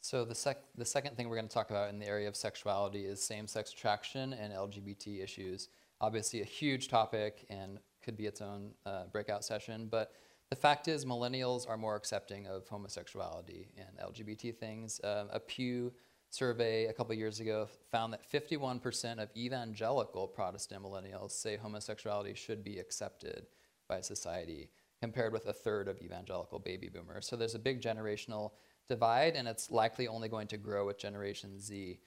[0.00, 2.36] So the sec the second thing we're going to talk about in the area of
[2.36, 5.68] sexuality is same-sex attraction and lgbt issues.
[6.00, 10.12] Obviously a huge topic and could be its own uh, breakout session but
[10.50, 15.92] the fact is millennials are more accepting of homosexuality and lgbt things um, a pew
[16.32, 22.64] survey a couple years ago found that 51% of evangelical Protestant millennials say homosexuality should
[22.64, 23.46] be accepted
[23.88, 27.26] by society, compared with a third of evangelical baby boomers.
[27.26, 28.52] So there's a big generational
[28.88, 31.98] divide, and it's likely only going to grow with Generation Z.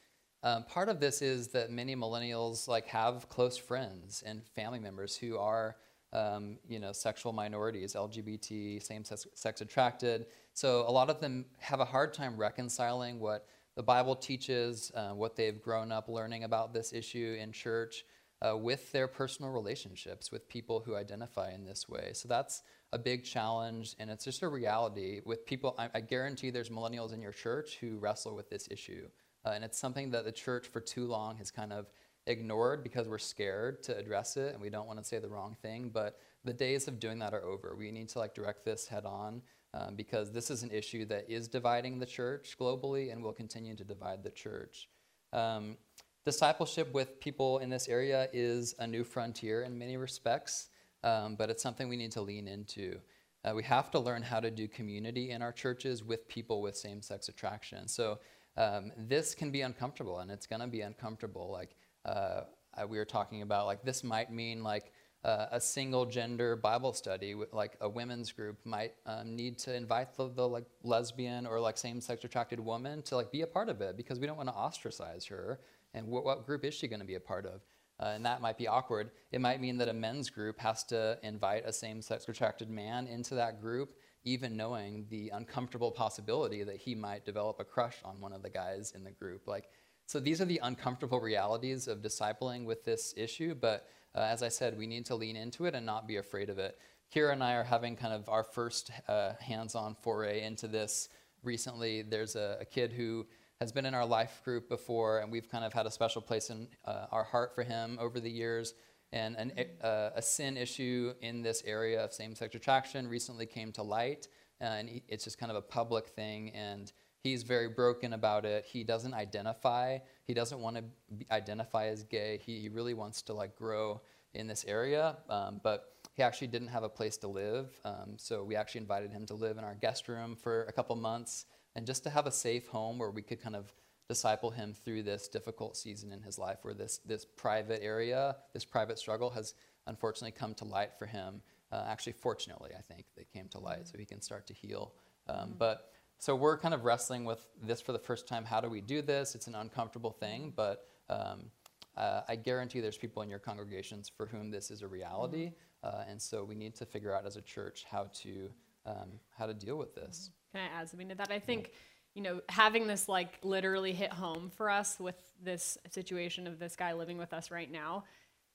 [0.41, 5.15] Um, part of this is that many millennials like have close friends and family members
[5.15, 5.75] who are
[6.13, 10.27] um, you know, sexual minorities, LGBT, same-sex attracted.
[10.53, 15.09] So a lot of them have a hard time reconciling what the Bible teaches, uh,
[15.09, 18.03] what they've grown up learning about this issue in church,
[18.41, 22.11] uh, with their personal relationships with people who identify in this way.
[22.13, 25.75] So that's a big challenge, and it's just a reality with people.
[25.77, 29.07] I, I guarantee there's millennials in your church who wrestle with this issue.
[29.45, 31.88] Uh, and it's something that the church for too long has kind of
[32.27, 35.55] ignored because we're scared to address it and we don't want to say the wrong
[35.61, 35.89] thing.
[35.93, 37.75] But the days of doing that are over.
[37.77, 39.41] We need to like direct this head on
[39.73, 43.75] um, because this is an issue that is dividing the church globally and will continue
[43.75, 44.89] to divide the church.
[45.34, 45.77] Um,
[46.23, 50.69] discipleship with people in this area is a new frontier in many respects,
[51.03, 52.99] um, but it's something we need to lean into.
[53.43, 56.75] Uh, we have to learn how to do community in our churches with people with
[56.75, 57.88] same sex attraction.
[57.88, 58.19] So,
[58.58, 61.51] um, this can be uncomfortable, and it's going to be uncomfortable.
[61.51, 62.41] Like, uh,
[62.88, 64.93] we were talking about, like, this might mean, like,
[65.25, 70.15] uh, a single gender Bible study, like a women's group, might um, need to invite
[70.15, 73.81] the, the, like lesbian or like same-sex attracted woman to like be a part of
[73.81, 75.59] it because we don't want to ostracize her.
[75.95, 77.61] And wh- what group is she going to be a part of?
[77.99, 79.09] Uh, and that might be awkward.
[79.31, 83.33] It might mean that a men's group has to invite a same-sex attracted man into
[83.33, 83.93] that group,
[84.25, 88.49] even knowing the uncomfortable possibility that he might develop a crush on one of the
[88.49, 89.47] guys in the group.
[89.47, 89.69] Like,
[90.08, 94.49] so these are the uncomfortable realities of discipling with this issue, but uh, as I
[94.49, 96.78] said, we need to lean into it and not be afraid of it.
[97.14, 101.10] Kira and I are having kind of our first uh, hands on foray into this
[101.43, 102.01] recently.
[102.01, 103.26] There's a, a kid who
[103.60, 106.49] has been in our life group before, and we've kind of had a special place
[106.49, 108.74] in uh, our heart for him over the years.
[109.14, 109.51] And an,
[109.82, 114.28] uh, a sin issue in this area of same sex attraction recently came to light,
[114.60, 116.49] and it's just kind of a public thing.
[116.51, 116.91] And
[117.26, 118.65] he's very broken about it.
[118.65, 119.97] He doesn't identify.
[120.26, 120.84] He doesn't want to
[121.32, 122.39] identify as gay.
[122.45, 124.01] He, he really wants to like grow
[124.36, 127.71] in this area, um, but he actually didn't have a place to live.
[127.84, 130.95] Um, so we actually invited him to live in our guest room for a couple
[130.97, 131.45] months
[131.76, 133.73] and just to have a safe home where we could kind of
[134.07, 138.65] disciple him through this difficult season in his life where this, this private area, this
[138.65, 139.55] private struggle has
[139.88, 141.41] unfortunately come to light for him.
[141.71, 144.93] Uh, actually, fortunately, I think they came to light so he can start to heal.
[145.28, 145.51] Um, mm-hmm.
[145.57, 145.89] But
[146.26, 148.45] so we're kind of wrestling with this for the first time.
[148.45, 149.36] How do we do this?
[149.36, 151.51] It's an uncomfortable thing, but um,
[151.95, 155.51] uh, I guarantee there's people in your congregations for whom this is a reality,
[155.86, 155.95] mm-hmm.
[155.95, 158.49] uh, and so we need to figure out as a church how to
[158.88, 160.32] um, how to deal with this.
[160.51, 161.32] Can I add something to that?
[161.32, 161.67] I think.
[161.67, 161.78] Yeah
[162.17, 166.78] you know, having this like literally hit home for us with this situation of this
[166.78, 168.05] guy living with us right now,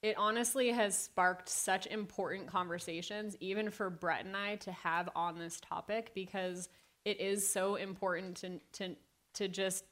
[0.03, 5.39] it honestly has sparked such important conversations, even for Brett and I to have on
[5.39, 6.71] this topic, because
[7.05, 8.97] it is so important to, to,
[9.35, 9.85] to just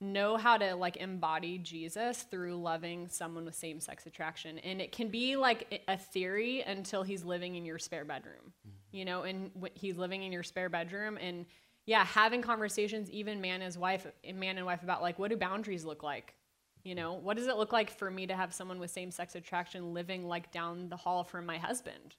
[0.00, 4.58] know how to like embody Jesus through loving someone with same sex attraction.
[4.60, 8.96] And it can be like a theory until he's living in your spare bedroom, mm-hmm.
[8.96, 11.46] you know, and he's living in your spare bedroom and
[11.86, 15.84] yeah, having conversations, even man as wife, man and wife, about like what do boundaries
[15.84, 16.34] look like?
[16.84, 19.34] You know, what does it look like for me to have someone with same sex
[19.34, 22.14] attraction living like down the hall from my husband?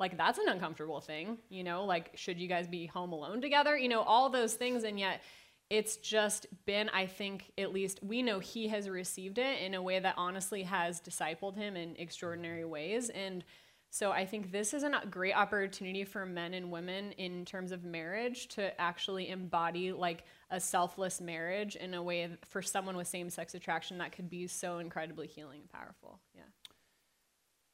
[0.00, 3.76] Like that's an uncomfortable thing, you know, like should you guys be home alone together?
[3.76, 5.20] You know, all those things and yet
[5.68, 9.82] it's just been I think at least we know he has received it in a
[9.82, 13.44] way that honestly has discipled him in extraordinary ways and
[13.92, 17.84] so I think this is a great opportunity for men and women in terms of
[17.84, 23.54] marriage to actually embody like a selfless marriage in a way for someone with same-sex
[23.54, 26.20] attraction that could be so incredibly healing and powerful.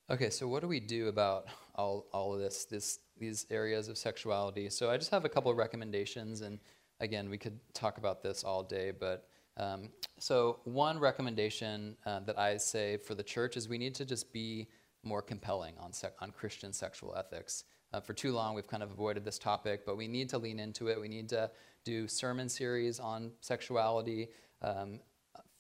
[0.08, 3.98] Okay, so what do we do about all, all of this, this, these areas of
[3.98, 4.70] sexuality?
[4.70, 6.60] So I just have a couple of recommendations, and
[7.00, 9.26] again, we could talk about this all day, but
[9.56, 9.88] um,
[10.20, 14.32] so one recommendation uh, that I say for the church is we need to just
[14.32, 14.68] be
[15.02, 15.90] more compelling on,
[16.20, 17.64] on Christian sexual ethics.
[17.92, 20.60] Uh, for too long, we've kind of avoided this topic, but we need to lean
[20.60, 21.00] into it.
[21.00, 21.50] We need to
[21.82, 24.28] do sermon series on sexuality.
[24.62, 25.00] Um,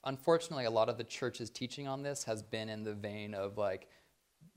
[0.04, 3.58] unfortunately, a lot of the church's teaching on this has been in the vein of
[3.58, 3.88] like,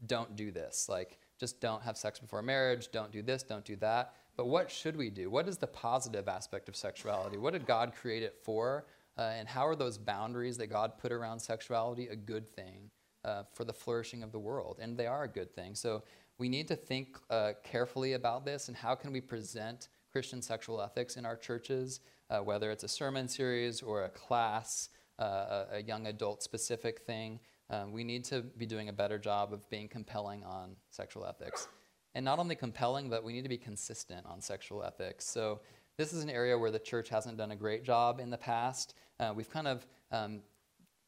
[0.06, 0.88] don't do this.
[0.90, 4.14] Like, just don't have sex before marriage, don't do this, don't do that.
[4.36, 5.30] But what should we do?
[5.30, 7.38] What is the positive aspect of sexuality?
[7.38, 8.86] What did God create it for?
[9.18, 12.90] Uh, and how are those boundaries that God put around sexuality a good thing?
[13.26, 15.76] uh, for the flourishing of the world, and they are a good thing.
[15.76, 16.04] So
[16.38, 20.82] we need to think uh, carefully about this and how can we present Christian sexual
[20.82, 24.90] ethics in our churches, uh, whether it's a sermon series or a class,
[25.20, 27.40] uh, a, a, young adult specific thing.
[27.70, 31.68] Um, we need to be doing a better job of being compelling on sexual ethics.
[32.16, 35.26] And not only compelling, but we need to be consistent on sexual ethics.
[35.26, 35.62] So
[35.98, 38.96] this is an area where the church hasn't done a great job in the past.
[39.20, 40.42] Uh, we've kind of um,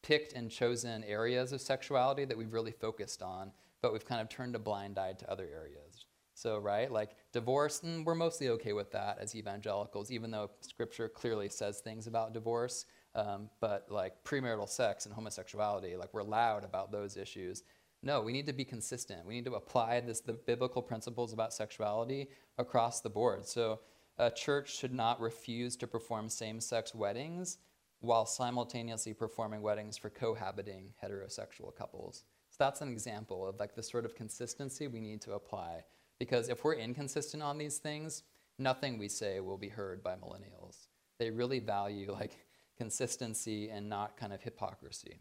[0.02, 4.28] picked and chosen areas of sexuality that we've really focused on, but we've kind of
[4.28, 6.06] turned a blind eye to other areas.
[6.34, 11.08] So, right, like divorce, mm, we're mostly okay with that as evangelicals, even though scripture
[11.08, 12.86] clearly says things about divorce.
[13.14, 17.62] Um, but like premarital sex and homosexuality, like we're loud about those issues.
[18.02, 19.26] No, we need to be consistent.
[19.26, 23.46] We need to apply this, the biblical principles about sexuality across the board.
[23.46, 23.80] So,
[24.18, 27.58] a church should not refuse to perform same sex weddings
[28.00, 32.24] while simultaneously performing weddings for cohabiting heterosexual couples.
[32.50, 35.84] So that's an example of like the sort of consistency we need to apply.
[36.18, 38.24] Because if we're inconsistent on these things,
[38.58, 40.88] nothing we say will be heard by millennials.
[41.18, 42.36] They really value like
[42.82, 45.14] consistency and not kind of hypocrisy.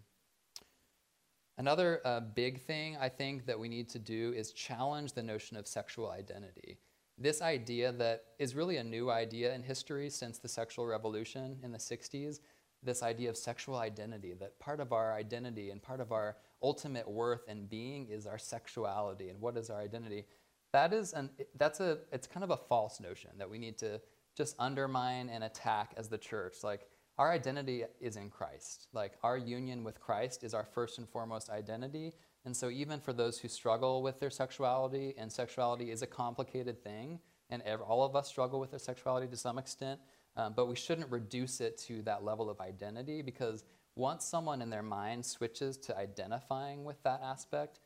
[1.59, 5.57] Another uh, big thing I think that we need to do is challenge the notion
[5.57, 6.79] of sexual identity.
[7.19, 11.71] This idea that is really a new idea in history since the sexual revolution in
[11.71, 12.39] the 60s,
[12.81, 17.07] this idea of sexual identity, that part of our identity and part of our ultimate
[17.07, 20.25] worth and being is our sexuality and what is our identity.
[20.73, 24.01] That is an that's a it's kind of a false notion that we need to
[24.35, 26.63] just undermine and attack as the church.
[26.63, 26.87] Like
[27.21, 28.87] our identity is in Christ.
[28.93, 32.13] Like our union with Christ is our first and foremost identity.
[32.45, 36.83] And so even for those who struggle with their sexuality and sexuality is a complicated
[36.83, 37.19] thing
[37.51, 39.99] and all of us struggle with our sexuality to some extent,
[40.35, 43.65] um, but we shouldn't reduce it to that level of identity because
[43.95, 47.81] once someone in their mind switches to identifying with that aspect,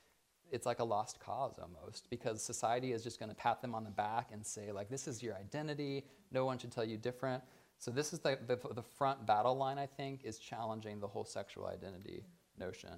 [0.50, 3.84] it's like a lost cause almost because society is just going to pat them on
[3.84, 7.44] the back and say like this is your identity no one should tell you different
[7.80, 11.26] So this is the, the, the front battle line, I think, is challenging the whole
[11.26, 12.24] sexual identity
[12.58, 12.92] notion.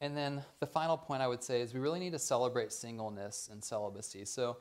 [0.00, 3.48] And then the final point I would say is we really need to celebrate singleness
[3.50, 4.24] and celibacy.
[4.24, 4.58] So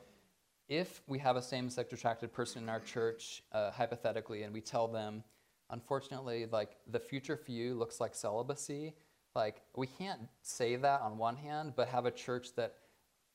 [0.69, 4.87] if we have a same-sex attracted person in our church, uh, hypothetically, and we tell
[4.87, 5.23] them,
[5.71, 8.93] unfortunately, like the future for you looks like celibacy,
[9.35, 12.75] like we can't say that on one hand, but have a church that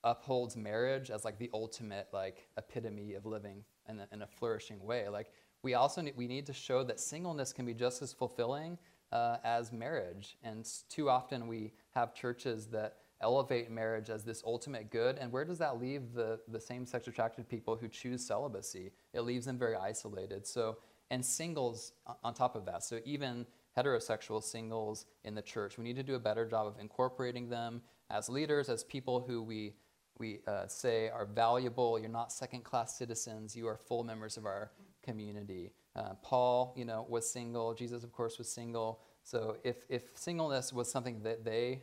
[0.04, 4.82] upholds marriage as like the ultimate like epitome of living in a, in a flourishing
[4.84, 5.08] way.
[5.08, 5.30] Like
[5.62, 8.78] we also need, we need to show that singleness can be just as fulfilling
[9.12, 10.36] uh, as marriage.
[10.42, 15.16] And too often we have churches that elevate marriage as this ultimate good.
[15.18, 18.92] And where does that leave the, the same sex attracted people who choose celibacy?
[19.12, 20.46] It leaves them very isolated.
[20.46, 20.78] So,
[21.10, 22.84] and singles on top of that.
[22.84, 26.78] So, even heterosexual singles in the church, we need to do a better job of
[26.78, 27.80] incorporating them
[28.10, 29.74] as leaders, as people who we,
[30.18, 31.98] we uh, say are valuable.
[31.98, 34.70] You're not second class citizens, you are full members of our
[35.02, 35.72] community.
[35.96, 37.74] Uh, Paul, you know, was single.
[37.74, 39.00] Jesus, of course, was single.
[39.24, 41.82] So if, if singleness was something that they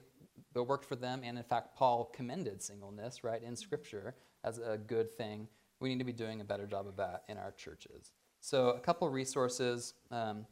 [0.53, 4.77] that worked for them, and in fact, Paul commended singleness, right, in Scripture as a
[4.77, 5.47] good thing.
[5.81, 8.13] We need to be doing a better job of that in our churches.
[8.39, 10.45] So, a couple resources um,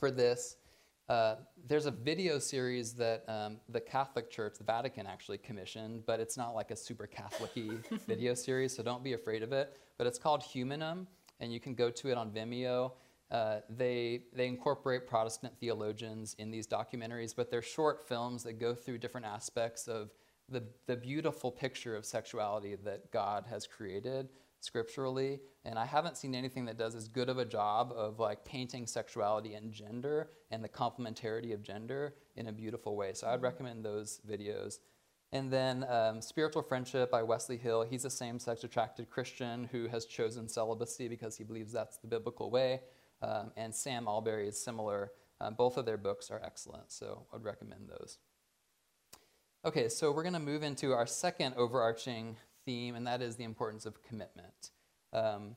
[0.00, 0.56] for this.
[1.08, 1.36] Uh,
[1.66, 6.36] there's a video series that um, the Catholic Church, the Vatican, actually commissioned, but it's
[6.36, 7.50] not like a super Catholic
[8.06, 9.74] video series, so don't be afraid of it.
[9.96, 11.06] But it's called Humanum,
[11.40, 12.92] and you can go to it on Vimeo.
[13.30, 18.74] Uh, they, they incorporate Protestant theologians in these documentaries, but they're short films that go
[18.74, 20.10] through different aspects of
[20.50, 24.28] the, the beautiful picture of sexuality that God has created
[24.60, 25.40] scripturally.
[25.64, 28.86] And I haven't seen anything that does as good of a job of like painting
[28.86, 33.12] sexuality and gender and the complementarity of gender in a beautiful way.
[33.12, 34.78] So I'd recommend those videos.
[35.30, 37.82] And then um, Spiritual Friendship by Wesley Hill.
[37.82, 42.06] He's a same sex attracted Christian who has chosen celibacy because he believes that's the
[42.06, 42.80] biblical way.
[43.20, 45.12] Um, and Sam Allberry is similar.
[45.40, 48.18] Um, both of their books are excellent, so I'd recommend those.
[49.64, 52.36] Okay, so we're going to move into our second overarching
[52.68, 54.72] theme, and that is the importance of commitment.
[55.14, 55.56] Um,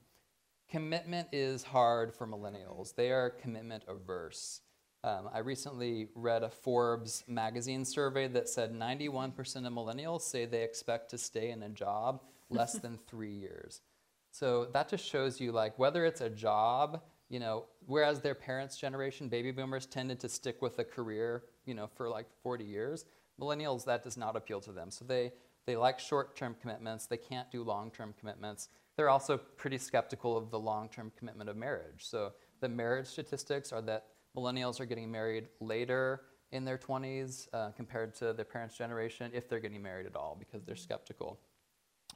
[0.70, 4.62] commitment is hard for millennials, they are commitment averse.
[5.04, 9.36] Um, I recently read a Forbes magazine survey that said 91%
[9.68, 13.82] of millennials say they expect to stay in a job less than three years.
[14.30, 17.02] So that just shows you, like, whether it's a job
[17.32, 21.74] you know, whereas their parents' generation, baby boomers, tended to stick with a career, you
[21.74, 23.06] know, for like 40 years,
[23.40, 24.92] millennials, that does not appeal to them.
[24.92, 25.32] So they,
[25.66, 27.06] they like short-term commitments.
[27.06, 28.70] They can't do long-term commitments.
[28.98, 32.00] They're also pretty skeptical of the long-term commitment of marriage.
[32.00, 37.72] So the marriage statistics are that millennials are getting married later in their 20s uh,
[37.72, 41.40] compared to their parents' generation, if they're getting married at all, because they're skeptical.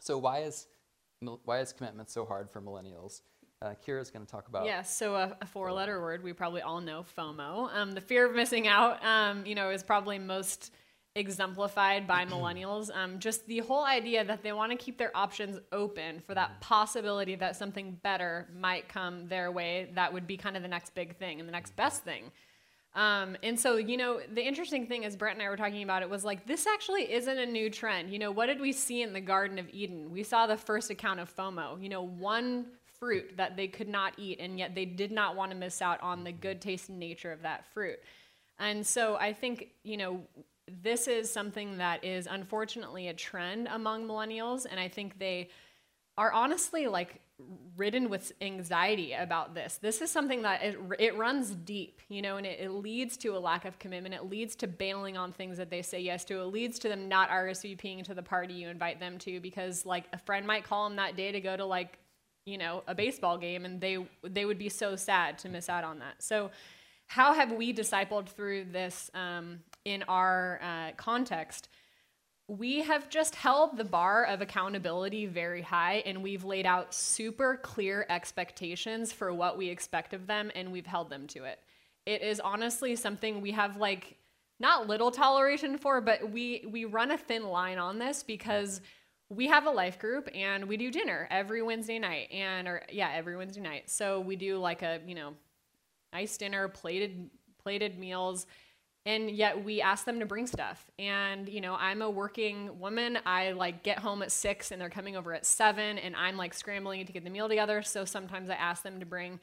[0.01, 0.67] So why is,
[1.45, 3.21] why is commitment so hard for millennials?
[3.61, 4.65] uh, Kira's going to talk about.
[4.65, 7.73] Yeah, so a, a four-letter word we probably all know, FOMO.
[7.73, 10.73] Um, the fear of missing out, um, you know, is probably most
[11.15, 12.95] exemplified by millennials.
[12.95, 16.61] Um, just the whole idea that they want to keep their options open for that
[16.61, 19.89] possibility that something better might come their way.
[19.95, 22.31] That would be kind of the next big thing and the next best thing.
[22.93, 26.01] Um, and so, you know, the interesting thing as Brett and I were talking about
[26.01, 28.09] it was like, this actually isn't a new trend.
[28.09, 30.11] You know, what did we see in the Garden of Eden?
[30.11, 31.81] We saw the first account of FOMO.
[31.81, 35.51] You know, one fruit that they could not eat, and yet they did not want
[35.51, 37.99] to miss out on the good tasting nature of that fruit.
[38.59, 40.21] And so I think, you know,
[40.67, 45.49] this is something that is unfortunately a trend among millennials, and I think they
[46.17, 47.21] are honestly like
[47.75, 49.77] ridden with anxiety about this.
[49.81, 53.35] This is something that it, it runs deep, you know, and it, it, leads to
[53.35, 54.15] a lack of commitment.
[54.15, 56.39] It leads to bailing on things that they say yes to.
[56.39, 60.05] It leads to them not RSVPing to the party you invite them to because, like,
[60.13, 61.99] a friend might call them that day to go to like
[62.45, 65.83] you know a baseball game and they they would be so sad to miss out
[65.83, 66.51] on that so
[67.07, 71.69] how have we discipled through this um, in our uh, context
[72.47, 77.57] we have just held the bar of accountability very high and we've laid out super
[77.57, 81.59] clear expectations for what we expect of them and we've held them to it
[82.05, 84.17] it is honestly something we have like
[84.59, 88.81] not little toleration for but we we run a thin line on this because
[89.29, 93.11] we have a life group and we do dinner every Wednesday night and or yeah,
[93.13, 93.89] every Wednesday night.
[93.89, 95.33] So we do like a, you know,
[96.13, 97.29] nice dinner, plated
[97.61, 98.45] plated meals
[99.05, 100.85] and yet we ask them to bring stuff.
[100.97, 103.19] And you know, I'm a working woman.
[103.25, 106.53] I like get home at 6 and they're coming over at 7 and I'm like
[106.53, 109.39] scrambling to get the meal together, so sometimes I ask them to bring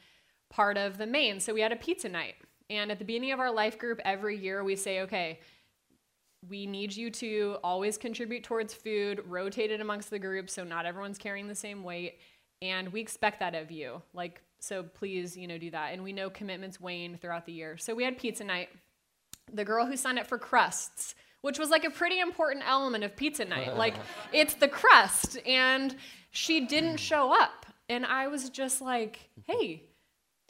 [0.49, 1.39] part of the main.
[1.39, 2.35] So we had a pizza night.
[2.69, 5.39] And at the beginning of our life group every year we say, okay,
[6.49, 10.85] we need you to always contribute towards food, rotate it amongst the group so not
[10.85, 12.19] everyone's carrying the same weight.
[12.61, 14.01] And we expect that of you.
[14.13, 15.91] Like, So please, you know, do that.
[15.91, 17.75] And we know commitments wane throughout the year.
[17.77, 18.69] So we had pizza night.
[19.51, 23.15] The girl who signed up for crusts, which was like a pretty important element of
[23.15, 23.75] pizza night.
[23.77, 23.95] like
[24.31, 25.37] it's the crust.
[25.45, 25.95] And
[26.31, 26.99] she didn't mm.
[26.99, 27.65] show up.
[27.89, 29.83] And I was just like, hey,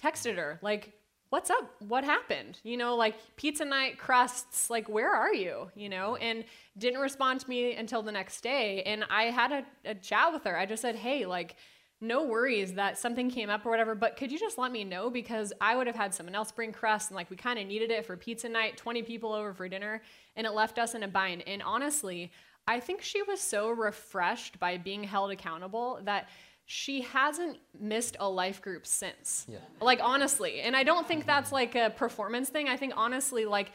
[0.01, 0.93] texted her, like,
[1.29, 1.75] what's up?
[1.87, 2.59] What happened?
[2.63, 5.71] You know, like pizza night crusts, like, where are you?
[5.75, 6.45] You know, and
[6.77, 8.83] didn't respond to me until the next day.
[8.83, 10.55] And I had a, a chat with her.
[10.55, 11.55] I just said, hey, like,
[12.03, 15.09] no worries that something came up or whatever, but could you just let me know?
[15.09, 17.89] Because I would have had someone else bring crust and like we kind of needed
[17.89, 20.01] it for pizza night, 20 people over for dinner,
[20.35, 21.43] and it left us in a bind.
[21.47, 22.31] And honestly,
[22.67, 26.29] I think she was so refreshed by being held accountable that
[26.65, 29.45] she hasn't missed a life group since.
[29.49, 29.57] Yeah.
[29.81, 32.69] Like honestly, and I don't think that's like a performance thing.
[32.69, 33.71] I think honestly like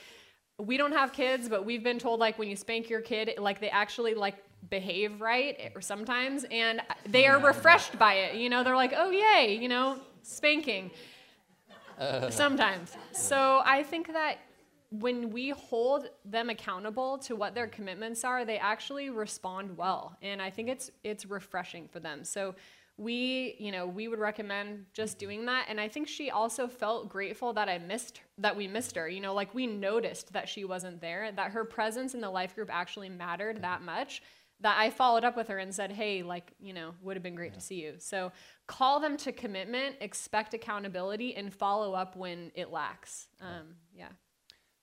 [0.59, 3.61] we don't have kids, but we've been told like when you spank your kid, like
[3.61, 4.37] they actually like
[4.71, 8.37] behave right or sometimes and they are refreshed by it.
[8.37, 10.91] You know, they're like, "Oh yay, you know, spanking."
[12.31, 12.97] sometimes.
[13.13, 14.39] So I think that
[14.91, 20.17] when we hold them accountable to what their commitments are, they actually respond well.
[20.23, 22.25] And I think it's it's refreshing for them.
[22.25, 22.55] So
[22.97, 25.67] we, you know, we would recommend just doing that.
[25.69, 29.09] And I think she also felt grateful that I missed that we missed her.
[29.09, 32.55] You know, like we noticed that she wasn't there, that her presence in the life
[32.55, 34.23] group actually mattered that much.
[34.61, 37.37] That I followed up with her and said, "Hey, like, you know, would have been
[37.37, 38.33] great to see you." So,
[38.67, 43.29] call them to commitment, expect accountability, and follow up when it lacks.
[43.41, 44.09] Um, yeah.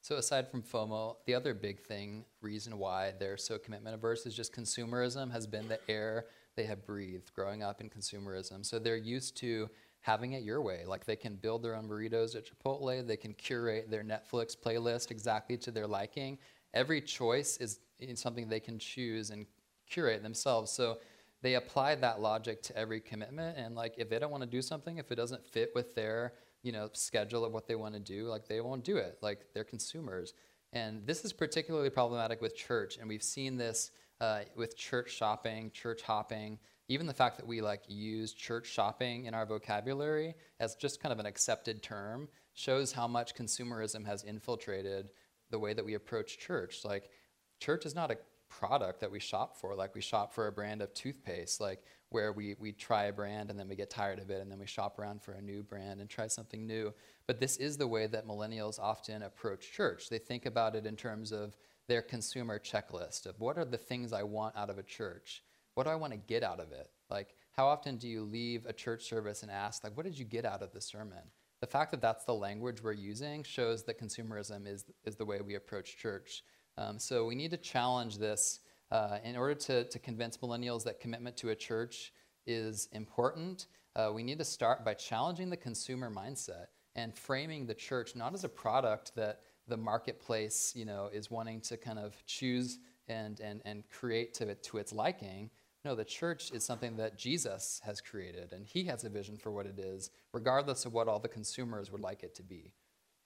[0.05, 4.35] So aside from FOMO, the other big thing, reason why they're so commitment averse is
[4.35, 8.63] just consumerism has been the air they have breathed growing up in consumerism.
[8.63, 9.67] So they're used to
[10.01, 10.83] having it your way.
[10.85, 15.09] Like they can build their own burritos at Chipotle, they can curate their Netflix playlist
[15.09, 16.37] exactly to their liking.
[16.75, 17.79] Every choice is
[18.13, 19.47] something they can choose and
[19.95, 20.71] curate themselves.
[20.71, 20.99] So
[21.41, 24.61] they apply that logic to every commitment and like if they don't want to do
[24.61, 26.33] something, if it doesn't fit with their
[26.65, 29.45] you know schedule of what they want to do like they won't do it like
[29.53, 30.33] they're consumers
[30.73, 35.69] and this is particularly problematic with church and we've seen this uh, with church shopping
[35.71, 40.73] church hopping even the fact that we like use church shopping in our vocabulary as
[40.75, 45.09] just kind of an accepted term shows how much consumerism has infiltrated
[45.51, 47.11] the way that we approach church like
[47.59, 48.17] church is not a
[48.59, 52.31] product that we shop for like we shop for a brand of toothpaste like where
[52.31, 54.65] we, we try a brand and then we get tired of it and then we
[54.65, 56.93] shop around for a new brand and try something new.
[57.27, 60.07] But this is the way that millennials often approach church.
[60.07, 61.57] They think about it in terms of
[61.89, 65.43] their consumer checklist of what are the things I want out of a church?
[65.73, 66.89] What do I want to get out of it?
[67.09, 70.25] Like, how often do you leave a church service and ask, like, what did you
[70.25, 71.19] get out of the sermon?
[71.59, 75.41] The fact that that's the language we're using shows that consumerism is, is the way
[75.41, 76.43] we approach church.
[76.77, 78.59] Um, so we need to challenge this
[78.91, 82.13] uh, in order to, to convince millennials that commitment to a church
[82.45, 87.73] is important, uh, we need to start by challenging the consumer mindset and framing the
[87.73, 92.15] church not as a product that the marketplace you know, is wanting to kind of
[92.25, 95.49] choose and, and, and create to, to its liking.
[95.83, 99.51] No, the church is something that Jesus has created, and he has a vision for
[99.51, 102.73] what it is, regardless of what all the consumers would like it to be.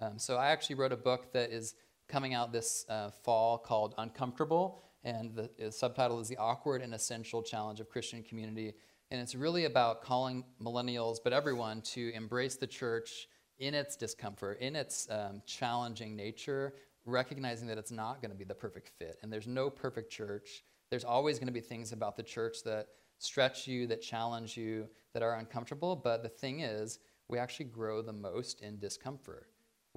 [0.02, 1.76] Um, so I actually wrote a book that is
[2.10, 6.94] coming out this uh, fall called Uncomfortable and the, the subtitle is The Awkward and
[6.94, 8.74] Essential Challenge of Christian Community.
[9.12, 13.28] And it's really about calling millennials, but everyone, to embrace the church
[13.60, 16.74] in its discomfort, in its um, challenging nature,
[17.06, 19.18] recognizing that it's not going to be the perfect fit.
[19.22, 20.64] And there's no perfect church.
[20.90, 22.88] There's always going to be things about the church that
[23.20, 25.96] stretch you, that challenge you, that are uncomfortable.
[25.96, 29.49] But the thing is, we actually grow the most in discomfort.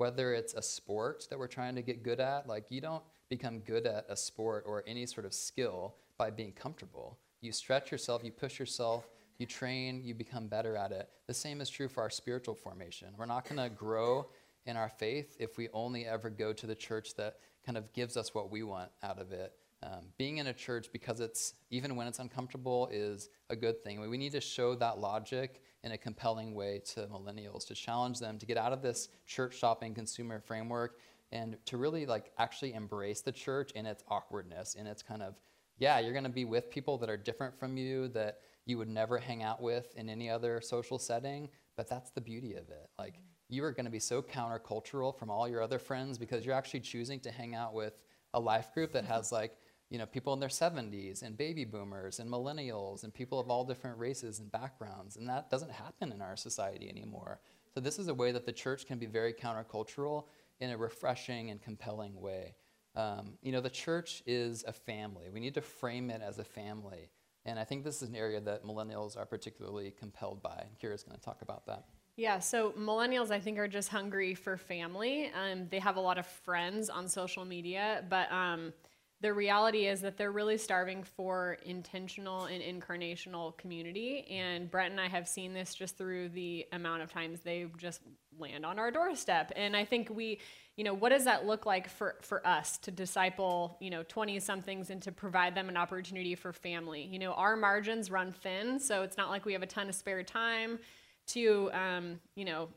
[0.03, 3.61] Whether it's a sport that we're trying to get good at, like you don't become
[3.61, 7.21] good at a sport or any sort of skill by being comfortable.
[7.41, 11.09] You stretch yourself, you push yourself, you train, you become better at it.
[11.29, 13.11] The same is true for our spiritual formation.
[13.17, 14.27] We're not going to grow
[14.67, 18.17] in our faith if we only ever go to the church that kind of gives
[18.17, 19.53] us what we want out of it.
[19.85, 24.01] Um, being in a church because it's even when it's uncomfortable is a good thing.
[24.01, 28.39] We need to show that logic in a compelling way to millennials to challenge them
[28.39, 30.99] to get out of this church shopping consumer framework
[31.33, 35.35] and to really like actually embrace the church in its awkwardness in its kind of
[35.79, 38.89] yeah you're going to be with people that are different from you that you would
[38.89, 42.89] never hang out with in any other social setting but that's the beauty of it.
[42.99, 43.55] Like mm-hmm.
[43.55, 46.81] you are going to be so countercultural from all your other friends because you're actually
[46.81, 47.95] choosing to hang out with
[48.35, 49.57] a life group that has like
[49.93, 53.65] you know people in their 70s and baby boomers and millennials and people of all
[53.65, 57.39] different races and backgrounds and that doesn't happen in our society anymore
[57.75, 60.25] so this is a way that the church can be very countercultural
[60.61, 62.55] in a refreshing and compelling way.
[62.95, 65.31] Um, you know, the church is a family.
[65.33, 67.09] We need to frame it as a family.
[67.45, 70.67] And I think this is an area that millennials are particularly compelled by.
[70.67, 71.87] And Kira's going to talk about that.
[72.17, 75.33] Yeah, so millennials, I think, are just hungry for family.
[75.35, 78.75] Um, they have a lot of friends on social media, but um,
[79.23, 84.27] the reality is that they're really starving for intentional and incarnational community.
[84.29, 88.01] And Brett and I have seen this just through the amount of times they just
[88.37, 89.53] land on our doorstep.
[89.55, 90.41] And I think we,
[90.77, 94.41] you know, what does that look like for, for us to disciple, you know, 20
[94.41, 97.03] somethings and to provide them an opportunity for family?
[97.03, 99.95] You know, our margins run thin, so it's not like we have a ton of
[99.95, 100.81] spare time
[101.29, 102.69] to, um, you know,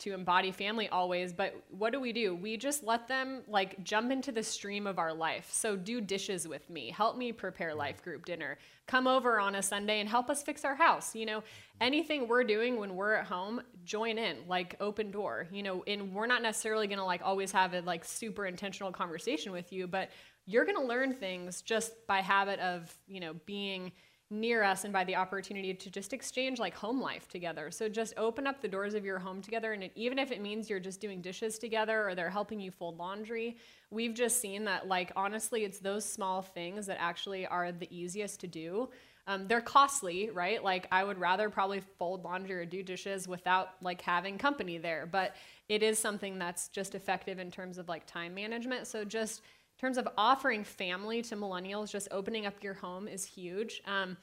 [0.00, 2.34] to embody family always, but what do we do?
[2.34, 5.48] We just let them like jump into the stream of our life.
[5.52, 9.62] So do dishes with me, help me prepare life group dinner, come over on a
[9.62, 11.14] Sunday and help us fix our house.
[11.14, 11.42] You know,
[11.80, 16.12] anything we're doing when we're at home, join in, like open door, you know, and
[16.14, 20.10] we're not necessarily gonna like always have a like super intentional conversation with you, but
[20.46, 23.92] you're gonna learn things just by habit of, you know, being
[24.32, 27.70] near us and by the opportunity to just exchange like home life together.
[27.72, 29.72] So just open up the doors of your home together.
[29.72, 32.96] And even if it means you're just doing dishes together or they're helping you fold
[32.96, 33.56] laundry,
[33.90, 38.38] we've just seen that, like, honestly, it's those small things that actually are the easiest
[38.40, 38.88] to do.
[39.26, 40.62] Um, they're costly, right?
[40.62, 45.06] Like, I would rather probably fold laundry or do dishes without like having company there,
[45.10, 45.34] but
[45.68, 48.86] it is something that's just effective in terms of like time management.
[48.86, 49.42] So just
[49.80, 53.82] terms of offering family to millennials, just opening up your home is huge.
[53.86, 54.16] Um,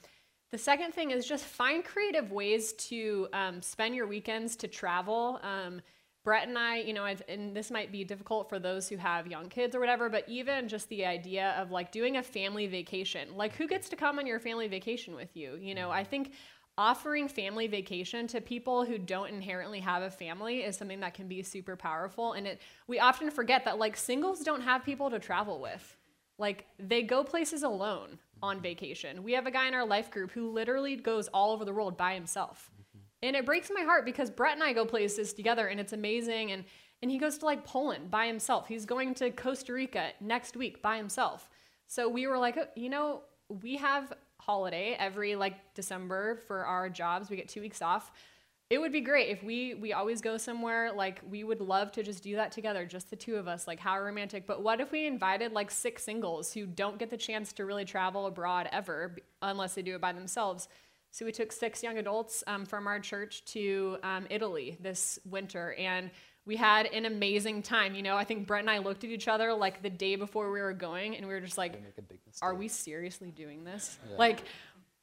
[0.52, 5.40] the second thing is just find creative ways to um, spend your weekends to travel.
[5.44, 5.82] Um,
[6.24, 9.28] Brett and I, you know, I've, and this might be difficult for those who have
[9.28, 13.30] young kids or whatever, but even just the idea of like doing a family vacation,
[13.36, 15.56] like who gets to come on your family vacation with you?
[15.56, 16.34] You know, I think
[16.78, 21.28] offering family vacation to people who don't inherently have a family is something that can
[21.28, 22.34] be super powerful.
[22.34, 25.98] And it we often forget that like singles don't have people to travel with.
[26.38, 28.64] Like they go places alone on mm-hmm.
[28.64, 29.24] vacation.
[29.24, 31.98] We have a guy in our life group who literally goes all over the world
[31.98, 32.70] by himself.
[32.76, 33.00] Mm-hmm.
[33.24, 36.52] And it breaks my heart because brett and i go places together and it's amazing.
[36.52, 36.64] And
[37.02, 38.68] and he goes to like poland by himself.
[38.68, 41.50] He's going to costa rica next week by himself.
[41.88, 44.14] So we were like oh, you know we have
[44.48, 47.30] holiday every like December for our jobs.
[47.30, 48.12] We get two weeks off.
[48.70, 52.04] It would be great if we we always go somewhere like we would love to
[52.04, 53.68] just do that together, just the two of us.
[53.68, 54.48] Like how romantic.
[54.48, 57.86] But what if we invited like six singles who don't get the chance to really
[57.86, 60.68] travel abroad ever unless they do it by themselves?
[61.12, 65.74] So we took six young adults um, from our church to um, Italy this winter,
[65.78, 66.12] and
[66.48, 67.94] we had an amazing time.
[67.94, 70.50] You know, I think Brett and I looked at each other like the day before
[70.50, 71.80] we were going, and we were just like,
[72.42, 74.00] "Are we seriously doing this?
[74.10, 74.18] Yeah.
[74.18, 74.44] Like,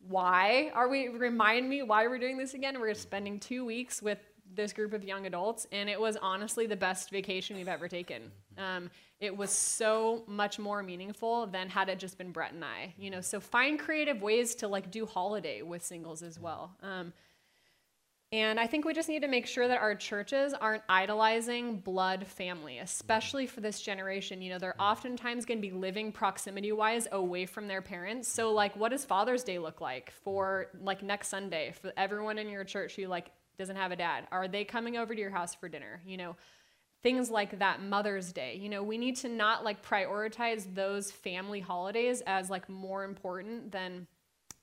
[0.08, 1.08] why are we?
[1.08, 4.18] Remind me why we're doing this again." We're spending two weeks with
[4.54, 8.22] this group of young adults, and it was honestly the best vacation we've ever taken.
[8.58, 8.64] Mm-hmm.
[8.64, 8.90] Um,
[9.20, 12.94] it was so much more meaningful than had it just been Brett and I.
[12.98, 16.74] You know, so find creative ways to like do holiday with singles as well.
[16.82, 17.12] Um,
[18.34, 22.26] and I think we just need to make sure that our churches aren't idolizing blood
[22.26, 24.42] family, especially for this generation.
[24.42, 28.26] You know, they're oftentimes going to be living proximity wise away from their parents.
[28.26, 32.48] So, like, what does Father's Day look like for like next Sunday for everyone in
[32.48, 34.26] your church who like doesn't have a dad?
[34.32, 36.02] Are they coming over to your house for dinner?
[36.04, 36.36] You know,
[37.04, 37.84] things like that.
[37.84, 38.56] Mother's Day.
[38.56, 43.70] You know, we need to not like prioritize those family holidays as like more important
[43.70, 44.08] than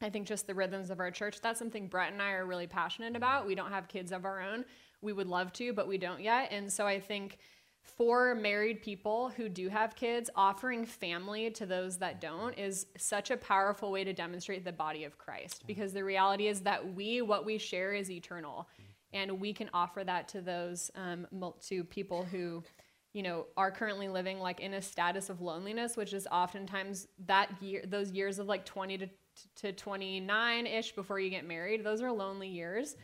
[0.01, 2.67] I think just the rhythms of our church, that's something Brett and I are really
[2.67, 3.41] passionate about.
[3.41, 3.47] Mm-hmm.
[3.47, 4.65] We don't have kids of our own.
[5.01, 6.49] We would love to, but we don't yet.
[6.51, 7.37] And so I think
[7.83, 13.31] for married people who do have kids, offering family to those that don't is such
[13.31, 15.67] a powerful way to demonstrate the body of Christ mm-hmm.
[15.67, 18.67] because the reality is that we, what we share is eternal.
[18.73, 18.87] Mm-hmm.
[19.13, 21.27] And we can offer that to those, um,
[21.67, 22.63] to people who,
[23.11, 27.49] you know, are currently living like in a status of loneliness, which is oftentimes that
[27.61, 29.09] year, those years of like 20 to
[29.57, 31.83] to 29 ish before you get married.
[31.83, 32.95] Those are lonely years.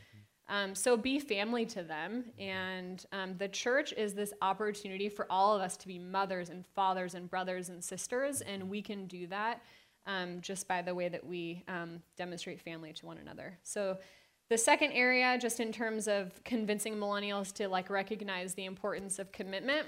[0.50, 2.26] Um, so be family to them.
[2.40, 6.66] And um, the church is this opportunity for all of us to be mothers and
[6.66, 8.42] fathers and brothers and sisters.
[8.42, 9.62] And we can do that
[10.06, 13.58] um, just by the way that we um, demonstrate family to one another.
[13.64, 13.98] So
[14.50, 19.34] the second area, just in terms of convincing millennials to like recognize the importance of
[19.34, 19.86] commitment,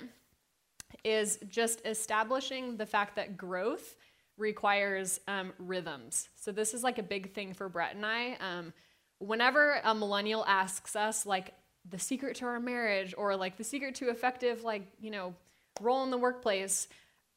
[1.05, 3.95] is just establishing the fact that growth
[4.39, 6.29] requires um, rhythms.
[6.35, 8.37] So this is like a big thing for Brett and I.
[8.39, 8.73] Um,
[9.19, 11.53] whenever a millennial asks us like
[11.89, 15.33] the secret to our marriage or like the secret to effective like you know
[15.81, 16.87] role in the workplace,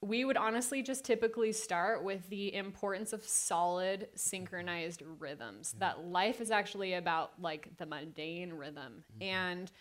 [0.01, 5.71] we would honestly just typically start with the importance of solid synchronized rhythms.
[5.71, 5.79] Mm-hmm.
[5.79, 9.23] That life is actually about like the mundane rhythm mm-hmm.
[9.23, 9.73] and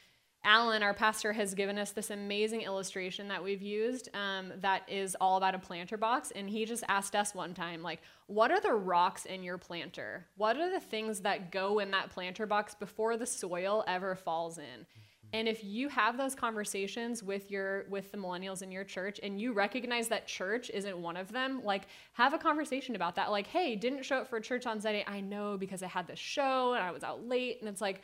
[0.44, 5.16] Alan, our pastor, has given us this amazing illustration that we've used um, that is
[5.22, 6.32] all about a planter box.
[6.32, 10.26] And he just asked us one time, like, what are the rocks in your planter?
[10.38, 14.58] What are the things that go in that planter box before the soil ever falls
[14.58, 14.88] in?
[15.34, 19.40] And if you have those conversations with your with the millennials in your church and
[19.40, 21.84] you recognize that church isn't one of them, like
[22.14, 23.32] have a conversation about that.
[23.32, 25.06] Like, hey, didn't show up for church on Sunday.
[25.08, 27.60] I know because I had this show and I was out late.
[27.62, 28.02] And it's like,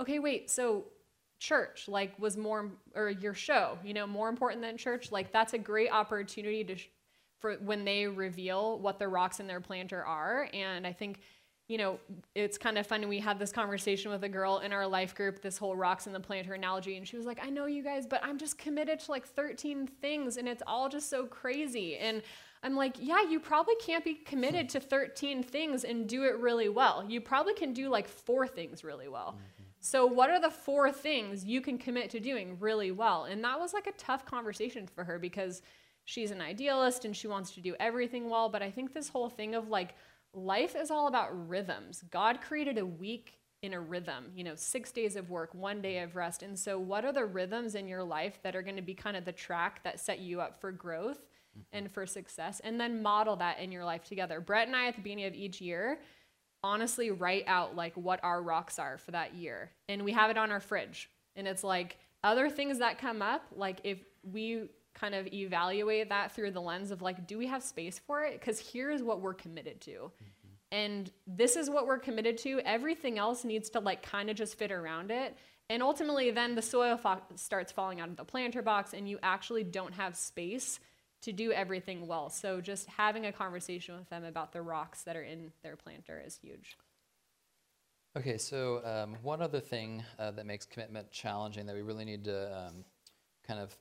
[0.00, 0.86] okay, wait, so
[1.42, 5.10] church like was more or your show, you know, more important than church.
[5.10, 6.76] Like that's a great opportunity to
[7.40, 10.48] for when they reveal what the rocks in their planter are.
[10.54, 11.20] And I think
[11.68, 11.98] you know,
[12.34, 13.06] it's kind of funny.
[13.06, 16.12] We had this conversation with a girl in our life group, this whole rocks in
[16.12, 19.00] the planter analogy, and she was like, I know you guys, but I'm just committed
[19.00, 21.96] to like 13 things and it's all just so crazy.
[21.96, 22.22] And
[22.62, 26.68] I'm like, yeah, you probably can't be committed to 13 things and do it really
[26.68, 27.04] well.
[27.08, 29.36] You probably can do like four things really well.
[29.36, 29.51] Mm-hmm.
[29.84, 33.24] So, what are the four things you can commit to doing really well?
[33.24, 35.60] And that was like a tough conversation for her because
[36.04, 38.48] she's an idealist and she wants to do everything well.
[38.48, 39.96] But I think this whole thing of like,
[40.32, 42.04] life is all about rhythms.
[42.12, 45.98] God created a week in a rhythm, you know, six days of work, one day
[45.98, 46.44] of rest.
[46.44, 49.16] And so, what are the rhythms in your life that are going to be kind
[49.16, 51.76] of the track that set you up for growth mm-hmm.
[51.76, 52.60] and for success?
[52.62, 54.40] And then model that in your life together.
[54.40, 55.98] Brett and I, at the beginning of each year,
[56.64, 59.70] honestly write out like what our rocks are for that year.
[59.88, 61.10] And we have it on our fridge.
[61.36, 66.32] And it's like other things that come up, like if we kind of evaluate that
[66.32, 68.38] through the lens of like, do we have space for it?
[68.38, 69.90] Because here's what we're committed to.
[69.90, 70.48] Mm-hmm.
[70.70, 72.60] And this is what we're committed to.
[72.64, 75.36] Everything else needs to like kind of just fit around it.
[75.68, 79.18] And ultimately, then the soil fo- starts falling out of the planter box, and you
[79.22, 80.80] actually don't have space
[81.22, 82.28] to do everything well.
[82.28, 86.22] So, just having a conversation with them about the rocks that are in their planter
[86.24, 86.76] is huge.
[88.14, 92.24] Okay, so um, one other thing uh, that makes commitment challenging that we really need
[92.24, 92.84] to um,
[93.46, 93.74] kind of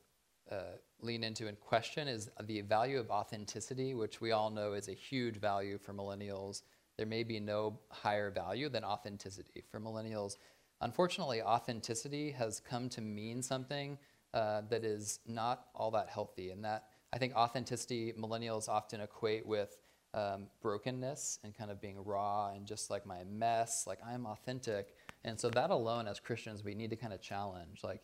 [0.49, 4.87] uh, lean into and question is the value of authenticity, which we all know is
[4.87, 6.61] a huge value for millennials.
[6.97, 10.37] There may be no higher value than authenticity for millennials.
[10.81, 13.97] Unfortunately, authenticity has come to mean something
[14.33, 19.45] uh, that is not all that healthy, and that I think authenticity millennials often equate
[19.45, 19.77] with
[20.13, 24.95] um, brokenness and kind of being raw and just like my mess, like I'm authentic.
[25.23, 27.81] And so that alone, as Christians, we need to kind of challenge.
[27.83, 28.01] Like,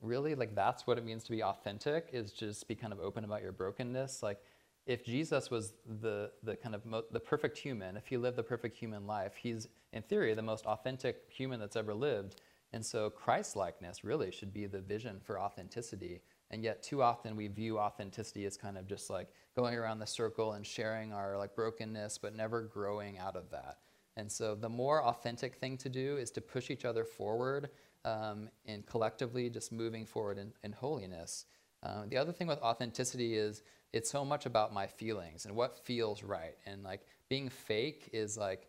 [0.00, 3.24] really like that's what it means to be authentic is just be kind of open
[3.24, 4.38] about your brokenness like
[4.86, 8.42] if jesus was the the kind of mo- the perfect human if he lived the
[8.42, 12.40] perfect human life he's in theory the most authentic human that's ever lived
[12.72, 17.36] and so christ likeness really should be the vision for authenticity and yet too often
[17.36, 21.36] we view authenticity as kind of just like going around the circle and sharing our
[21.36, 23.78] like brokenness but never growing out of that
[24.16, 27.70] and so the more authentic thing to do is to push each other forward
[28.04, 31.46] um, and collectively just moving forward in, in holiness.
[31.82, 35.78] Um, the other thing with authenticity is it's so much about my feelings and what
[35.84, 36.56] feels right.
[36.66, 38.68] And like being fake is like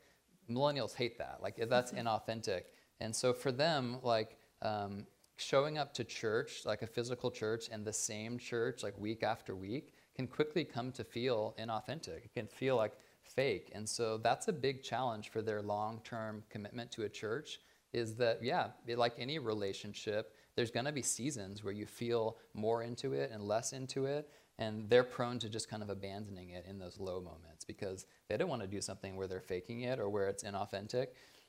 [0.49, 1.39] millennials hate that.
[1.41, 2.63] Like that's inauthentic.
[2.99, 5.05] And so for them, like um,
[5.41, 9.55] showing up to church, like a physical church, and the same church, like week after
[9.55, 12.25] week, can quickly come to feel inauthentic.
[12.25, 13.71] It can feel like fake.
[13.73, 17.59] And so that's a big challenge for their long term commitment to a church
[17.93, 22.83] is that, yeah, like any relationship, there's going to be seasons where you feel more
[22.83, 24.29] into it and less into it.
[24.59, 28.37] And they're prone to just kind of abandoning it in those low moments because they
[28.37, 31.07] don't want to do something where they're faking it or where it's inauthentic.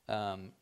[0.09, 0.53] Um,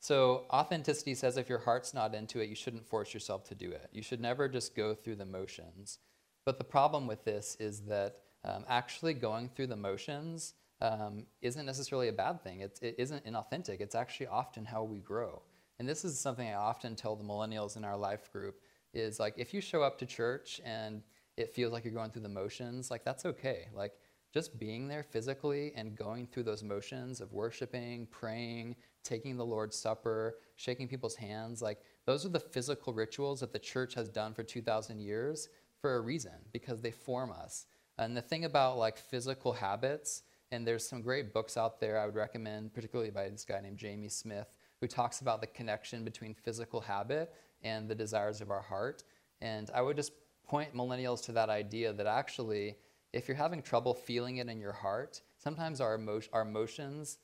[0.00, 3.70] so, authenticity says if your heart's not into it, you shouldn't force yourself to do
[3.72, 3.88] it.
[3.92, 5.98] You should never just go through the motions.
[6.44, 11.66] But the problem with this is that um, actually going through the motions um, isn't
[11.66, 12.60] necessarily a bad thing.
[12.60, 13.80] It isn't inauthentic.
[13.80, 15.42] It's actually often how we grow.
[15.78, 18.60] And this is something I often tell the millennials in our life group
[18.94, 21.02] is like if you show up to church and
[21.36, 23.68] it feels like you're going through the motions, like that's okay.
[23.74, 23.92] Like
[24.32, 28.76] just being there physically and going through those motions of worshiping, praying,
[29.06, 33.58] taking the Lord's Supper, shaking people's hands, like those are the physical rituals that the
[33.58, 35.48] church has done for 2,000 years
[35.80, 37.66] for a reason because they form us.
[37.98, 42.06] And the thing about like physical habits and there's some great books out there I
[42.06, 46.34] would recommend, particularly by this guy named Jamie Smith, who talks about the connection between
[46.34, 47.32] physical habit
[47.62, 49.04] and the desires of our heart.
[49.40, 50.12] And I would just
[50.46, 52.76] point millennials to that idea that actually,
[53.12, 57.18] if you're having trouble feeling it in your heart, sometimes our, emo- our emotions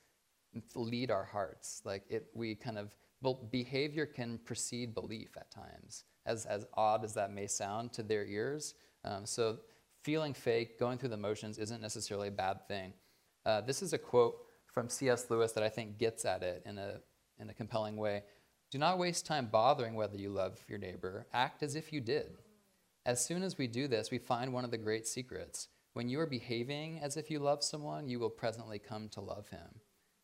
[0.75, 1.83] lead our hearts.
[1.85, 2.95] Like it, we kind of,
[3.51, 8.25] behavior can precede belief at times, as, as odd as that may sound to their
[8.25, 8.75] ears.
[9.05, 9.59] Um, so
[10.03, 12.93] feeling fake, going through the motions isn't necessarily a bad thing.
[13.47, 14.37] Uh, this is a quote
[14.67, 15.31] from C.S.
[15.31, 17.01] Lewis that I think gets at it in a,
[17.39, 18.23] in a compelling way.
[18.71, 21.27] Do not waste time bothering whether you love your neighbor.
[21.33, 22.39] Act as if you did.
[23.05, 25.69] As soon as we do this, we find one of the great secrets.
[25.93, 29.49] When you are behaving as if you love someone, you will presently come to love
[29.49, 29.82] him.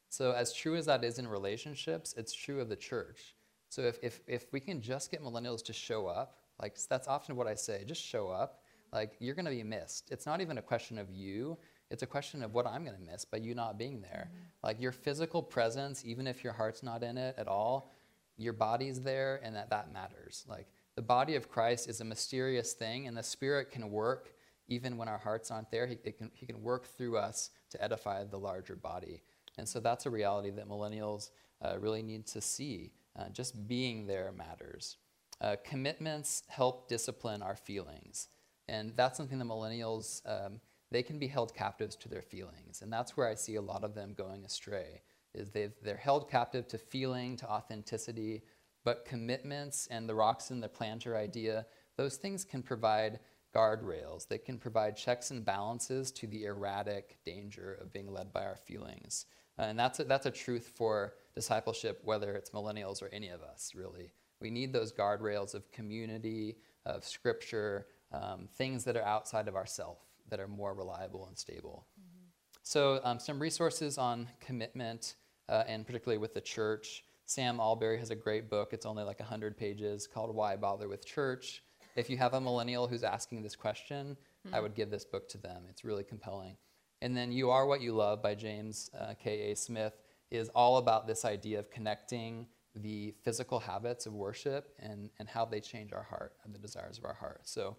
[0.09, 3.35] So, as true as that is in relationships, it's true of the church.
[3.69, 7.37] So, if, if, if we can just get millennials to show up, like that's often
[7.37, 10.11] what I say, just show up, like you're going to be missed.
[10.11, 11.59] It's not even a question of you,
[11.91, 14.29] it's a question of what I'm going to miss by you not being there.
[14.31, 14.45] Mm-hmm.
[14.63, 17.93] Like your physical presence, even if your heart's not in it at all,
[18.37, 20.45] your body's there and that, that matters.
[20.49, 24.33] Like the body of Christ is a mysterious thing, and the Spirit can work
[24.69, 25.87] even when our hearts aren't there.
[25.87, 29.23] He, can, he can work through us to edify the larger body.
[29.59, 31.31] And so that's a reality that millennials
[31.61, 32.93] uh, really need to see.
[33.19, 34.97] Uh, just being there matters.
[35.41, 38.29] Uh, commitments help discipline our feelings.
[38.69, 42.83] And that's something that millennials um, they can be held captives to their feelings.
[42.83, 45.03] And that's where I see a lot of them going astray,
[45.35, 48.43] is they've, they're held captive to feeling, to authenticity,
[48.85, 53.21] but commitments and the rocks in the planter idea, those things can provide
[53.55, 54.27] guardrails.
[54.29, 58.57] They can provide checks and balances to the erratic danger of being led by our
[58.57, 59.27] feelings.
[59.59, 63.73] And that's a, that's a truth for discipleship, whether it's millennials or any of us,
[63.75, 64.13] really.
[64.41, 69.99] We need those guardrails of community, of scripture, um, things that are outside of ourself
[70.31, 71.87] that are more reliable and stable.
[71.99, 72.27] Mm-hmm.
[72.63, 75.17] So, um, some resources on commitment,
[75.49, 77.05] uh, and particularly with the church.
[77.27, 78.71] Sam Allberry has a great book.
[78.73, 81.63] It's only like 100 pages called Why Bother with Church.
[81.95, 84.55] If you have a millennial who's asking this question, mm-hmm.
[84.55, 85.65] I would give this book to them.
[85.69, 86.57] It's really compelling.
[87.01, 89.55] And then You Are What You Love by James uh, K.A.
[89.55, 89.95] Smith
[90.31, 95.45] is all about this idea of connecting the physical habits of worship and, and how
[95.45, 97.41] they change our heart and the desires of our heart.
[97.45, 97.77] So,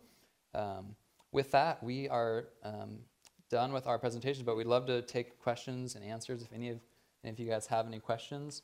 [0.55, 0.95] um,
[1.32, 2.99] with that, we are um,
[3.51, 6.80] done with our presentation, but we'd love to take questions and answers if any of,
[7.24, 8.63] any of you guys have any questions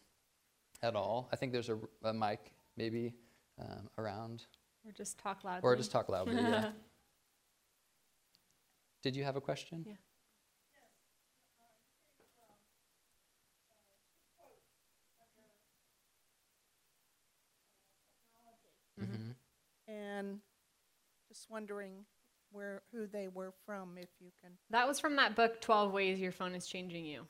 [0.82, 1.30] at all.
[1.32, 3.14] I think there's a, a mic maybe
[3.60, 4.45] um, around.
[4.86, 5.62] Or just talk loudly.
[5.64, 6.72] Or just talk loudly, yeah.
[9.03, 9.86] Did you have a question?
[9.88, 9.93] Yeah.
[19.01, 19.32] Mm-hmm.
[19.88, 20.40] And
[21.28, 22.06] just wondering
[22.52, 24.52] where who they were from, if you can.
[24.70, 27.28] That was from that book, 12 Ways Your Phone is Changing You.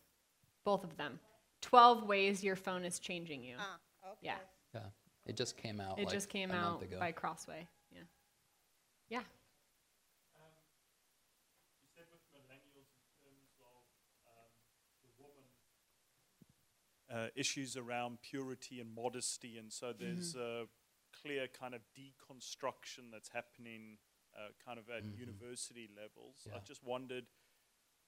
[0.64, 1.20] Both of them.
[1.62, 3.56] 12 Ways Your Phone is Changing You.
[3.60, 3.78] Ah,
[4.12, 4.18] okay.
[4.22, 4.36] Yeah.
[4.74, 4.82] Yeah.
[5.26, 6.00] It just came out.
[6.00, 7.00] It like just came a out month ago.
[7.00, 7.68] by Crossway.
[7.92, 8.02] Yeah.
[9.10, 9.22] Yeah.
[17.14, 20.64] Uh, issues around purity and modesty, and so there's mm-hmm.
[20.64, 20.66] a
[21.26, 23.98] clear kind of deconstruction that's happening
[24.36, 25.20] uh, kind of at mm-hmm.
[25.20, 26.36] university levels.
[26.46, 26.54] Yeah.
[26.56, 27.26] I just wondered,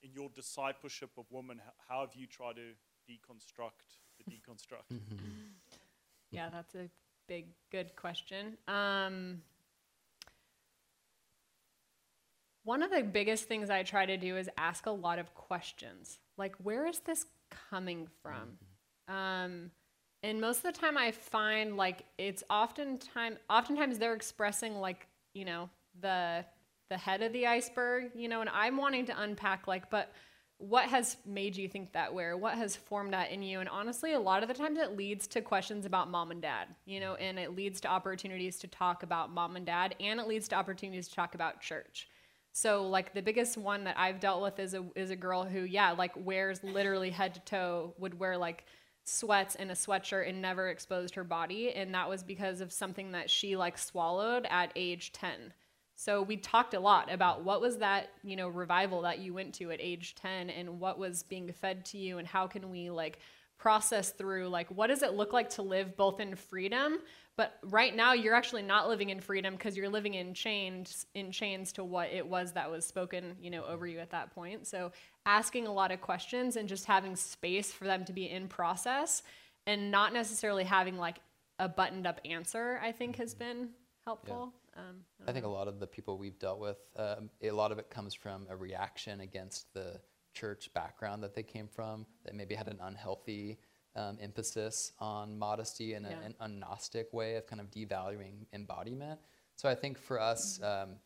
[0.02, 2.74] in your discipleship of women, how, how have you tried to
[3.10, 4.92] deconstruct the deconstruct?
[4.92, 5.16] Mm-hmm.
[6.30, 6.88] yeah, that's a
[7.26, 8.56] big, good question.
[8.68, 9.42] Um,
[12.64, 16.18] one of the biggest things I try to do is ask a lot of questions.
[16.36, 17.24] Like, where is this
[17.70, 18.58] coming from?
[19.10, 19.14] Mm-hmm.
[19.14, 19.70] Um,
[20.28, 25.46] and most of the time, I find like it's oftentimes, oftentimes they're expressing like, you
[25.46, 25.70] know,
[26.00, 26.44] the
[26.90, 30.12] the head of the iceberg, you know, and I'm wanting to unpack like, but
[30.58, 32.24] what has made you think that way?
[32.24, 33.60] Or What has formed that in you?
[33.60, 36.68] And honestly, a lot of the times it leads to questions about mom and dad,
[36.84, 40.26] you know, and it leads to opportunities to talk about mom and dad, and it
[40.26, 42.08] leads to opportunities to talk about church.
[42.52, 45.60] So like the biggest one that I've dealt with is a is a girl who,
[45.60, 48.64] yeah, like wears literally head to toe, would wear like
[49.08, 51.72] sweats and a sweatshirt and never exposed her body.
[51.72, 55.52] And that was because of something that she like swallowed at age 10
[56.00, 59.52] so we talked a lot about what was that, you know, revival that you went
[59.54, 62.88] to at age 10 and what was being fed to you and how can we
[62.88, 63.18] like
[63.58, 66.98] process through like what does it look like to live both in freedom
[67.36, 71.32] but right now you're actually not living in freedom because you're living in chains in
[71.32, 74.64] chains to what it was that was spoken you know over you at that point
[74.64, 74.92] so
[75.28, 79.22] asking a lot of questions and just having space for them to be in process
[79.66, 81.18] and not necessarily having like
[81.58, 83.68] a buttoned up answer i think has been
[84.04, 84.64] helpful yeah.
[84.78, 87.72] Um, I, I think a lot of the people we've dealt with, um, a lot
[87.72, 90.00] of it comes from a reaction against the
[90.34, 93.58] church background that they came from, that maybe had an unhealthy
[93.96, 96.16] um, emphasis on modesty and yeah.
[96.40, 99.18] a, an Gnostic way of kind of devaluing embodiment.
[99.56, 100.90] So I think for us, mm-hmm.
[100.90, 100.96] um,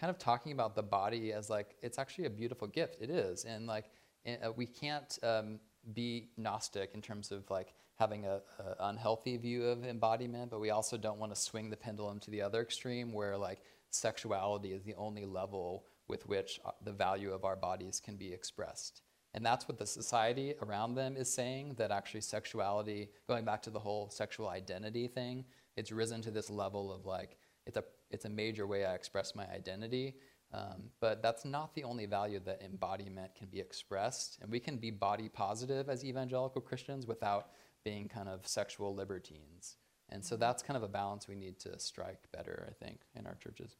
[0.00, 3.02] kind of talking about the body as like it's actually a beautiful gift.
[3.02, 3.90] It is, and like
[4.26, 5.60] uh, we can't um,
[5.92, 8.40] be Gnostic in terms of like having a,
[8.80, 12.40] unhealthy view of embodiment, but we also don't want to swing the pendulum to the
[12.40, 17.44] other extreme where like sexuality is the only level with which uh, the value of
[17.44, 19.02] our bodies can be expressed.
[19.34, 23.70] And that's what the society around them is saying that actually sexuality, going back to
[23.70, 25.44] the whole sexual identity thing,
[25.76, 27.36] it's risen to this level of like,
[27.66, 30.16] it's a, it's a major way I express my identity.
[30.52, 34.38] Um, but that's not the only value that embodiment can be expressed.
[34.42, 37.50] And we can be body positive as evangelical Christians without
[37.84, 39.76] being kind of sexual libertines.
[40.08, 43.26] And so that's kind of a balance we need to strike better, I think, in
[43.26, 43.76] our churches.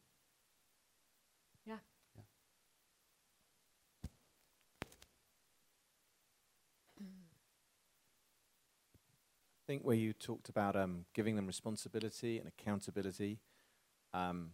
[1.67, 1.75] Yeah.
[2.15, 2.23] Yeah.
[9.59, 13.39] I think where you talked about um, giving them responsibility and accountability,
[14.13, 14.51] um,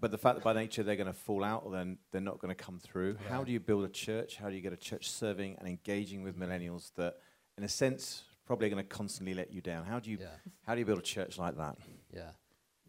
[0.00, 2.38] but the fact that by nature they're going to fall out or then they're not
[2.38, 3.16] going to come through.
[3.28, 4.36] How do you build a church?
[4.36, 7.16] How do you get a church serving and engaging with millennials that,
[7.56, 9.86] in a sense, probably going to constantly let you down?
[9.86, 10.36] How do you Yeah.
[10.66, 11.76] how do you build a church like that?
[12.12, 12.30] Yeah,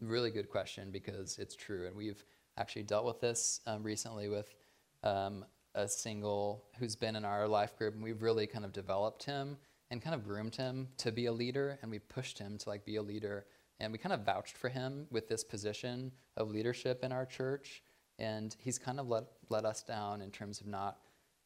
[0.00, 2.22] really good question because it's true, and we've
[2.58, 4.54] actually dealt with this um, recently with
[5.02, 9.24] um, a single who's been in our life group, and we've really kind of developed
[9.24, 9.56] him
[9.90, 12.84] and kind of groomed him to be a leader, and we pushed him to like
[12.84, 13.46] be a leader,
[13.80, 17.82] and we kind of vouched for him with this position of leadership in our church,
[18.18, 20.98] and he's kind of let let us down in terms of not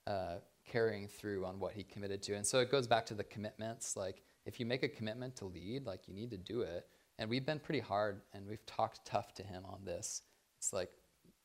[0.07, 0.37] uh,
[0.71, 2.35] carrying through on what he committed to.
[2.35, 3.97] And so it goes back to the commitments.
[3.97, 6.87] Like, if you make a commitment to lead, like, you need to do it.
[7.19, 10.23] And we've been pretty hard and we've talked tough to him on this.
[10.59, 10.91] It's like,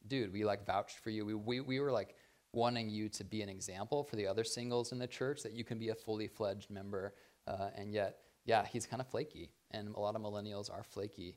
[0.08, 1.26] dude, we like vouched for you.
[1.26, 2.16] We, we, we were like
[2.54, 5.64] wanting you to be an example for the other singles in the church that you
[5.64, 7.14] can be a fully fledged member.
[7.48, 9.52] Uh, and yet, yeah, he's kind of flaky.
[9.72, 11.36] And a lot of millennials are flaky.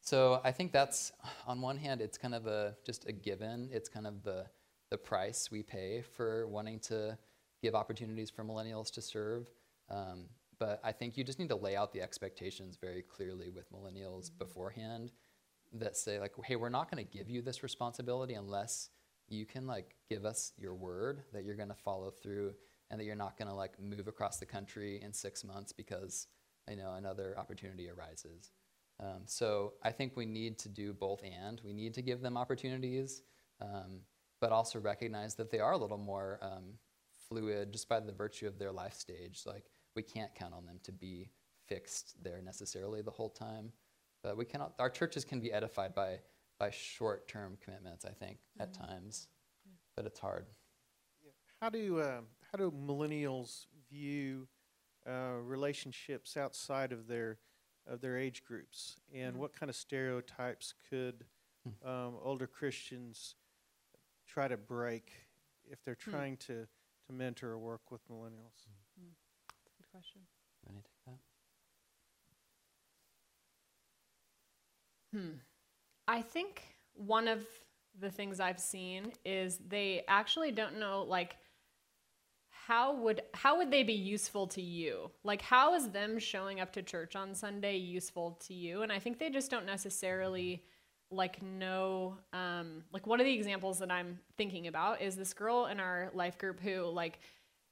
[0.00, 1.12] So I think that's,
[1.46, 3.68] on one hand, it's kind of a just a given.
[3.72, 4.46] It's kind of the
[4.90, 7.16] the price we pay for wanting to
[7.62, 9.48] give opportunities for millennials to serve.
[9.88, 10.26] Um,
[10.58, 14.30] but I think you just need to lay out the expectations very clearly with millennials
[14.38, 15.12] beforehand
[15.72, 18.90] that say like, hey, we're not going to give you this responsibility unless
[19.28, 22.52] you can like give us your word that you're going to follow through
[22.90, 26.26] and that you're not going to like move across the country in six months because
[26.68, 28.52] you know another opportunity arises.
[29.00, 31.60] Um, so I think we need to do both and.
[31.64, 33.22] We need to give them opportunities,
[33.60, 34.00] um,
[34.40, 36.74] but also recognize that they are a little more um,
[37.28, 39.42] fluid just by the virtue of their life stage.
[39.46, 39.64] Like
[39.96, 41.30] we can't count on them to be
[41.68, 43.72] fixed there necessarily the whole time.
[44.22, 44.74] But we cannot.
[44.78, 46.20] Our churches can be edified by
[46.60, 48.04] by short-term commitments.
[48.04, 49.26] I think at times,
[49.96, 50.46] but it's hard.
[51.60, 54.46] How do uh, how do millennials view
[55.08, 57.38] uh, relationships outside of their
[57.86, 61.24] of their age groups, and what kind of stereotypes could
[61.84, 63.34] um, older Christians
[64.26, 65.12] try to break
[65.68, 66.66] if they're trying to
[67.06, 68.66] to mentor or work with millennials?
[68.96, 70.22] Good question.
[70.64, 71.18] Want to take that?
[75.18, 75.38] Hmm.
[76.08, 76.62] I think
[76.94, 77.46] one of
[78.00, 81.36] the things I've seen is they actually don't know like
[82.66, 85.10] how would how would they be useful to you?
[85.24, 88.82] Like how is them showing up to church on Sunday useful to you?
[88.82, 90.62] And I think they just don't necessarily
[91.10, 95.66] like know um like one of the examples that I'm thinking about is this girl
[95.66, 97.18] in our life group who like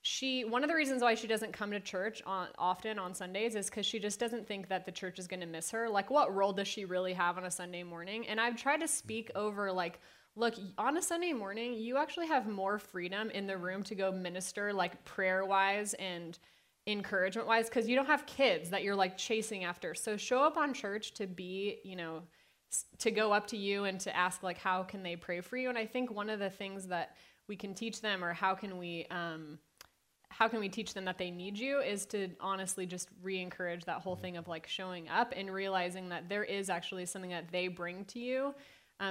[0.02, 3.54] she one of the reasons why she doesn't come to church on often on Sundays
[3.54, 5.88] is because she just doesn't think that the church is going to miss her.
[5.90, 8.26] Like, what role does she really have on a Sunday morning?
[8.26, 10.00] And I've tried to speak over like,
[10.40, 14.10] look, on a Sunday morning, you actually have more freedom in the room to go
[14.10, 16.38] minister, like prayer wise and
[16.86, 19.94] encouragement wise, because you don't have kids that you're like chasing after.
[19.94, 22.22] So show up on church to be, you know,
[22.98, 25.68] to go up to you and to ask like how can they pray for you
[25.68, 27.16] and i think one of the things that
[27.48, 29.58] we can teach them or how can we um,
[30.28, 34.00] how can we teach them that they need you is to honestly just re-encourage that
[34.00, 37.66] whole thing of like showing up and realizing that there is actually something that they
[37.66, 38.54] bring to you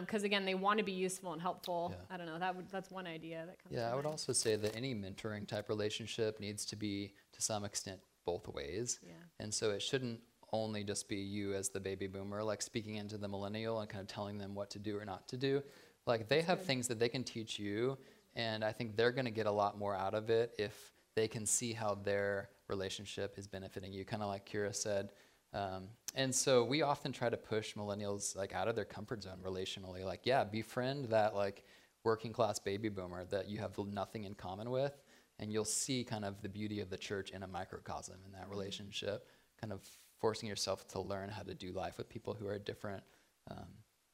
[0.01, 2.13] because again they want to be useful and helpful Yeah.
[2.13, 4.13] i don't know that would that's one idea that comes Yeah, I would mind.
[4.13, 8.99] also say that any mentoring type relationship needs to be to some extent both ways.
[9.01, 9.13] Yeah.
[9.39, 10.19] And so it shouldn't
[10.53, 14.01] only just be you as the baby boomer, like speaking into the millennial and kind
[14.01, 15.63] of telling them what to do or not to do.
[16.05, 17.97] Like they have things that they can teach you,
[18.35, 20.75] and I think they're going to get a lot more out of it if
[21.15, 25.11] they can see how their relationship is benefiting you, kind of like Kira said.
[25.53, 29.39] Um, and so we often try to push millennials like out of their comfort zone
[29.43, 30.03] relationally.
[30.03, 31.63] Like, yeah, befriend that like
[32.03, 35.01] working class baby boomer that you have nothing in common with,
[35.39, 38.49] and you'll see kind of the beauty of the church in a microcosm in that
[38.49, 39.27] relationship,
[39.59, 39.81] kind of
[40.19, 43.03] forcing yourself to learn how to do life with people who are different.
[43.49, 43.67] Um,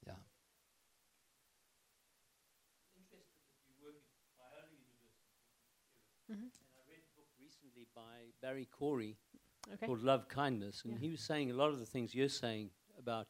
[0.06, 0.14] yeah.
[6.32, 6.42] Mm-hmm.
[6.42, 9.18] And I read a book recently by Barry Corey
[9.74, 11.00] okay called Love Kindness, and Yeah.
[11.00, 13.28] he was saying a lot of the things you're saying about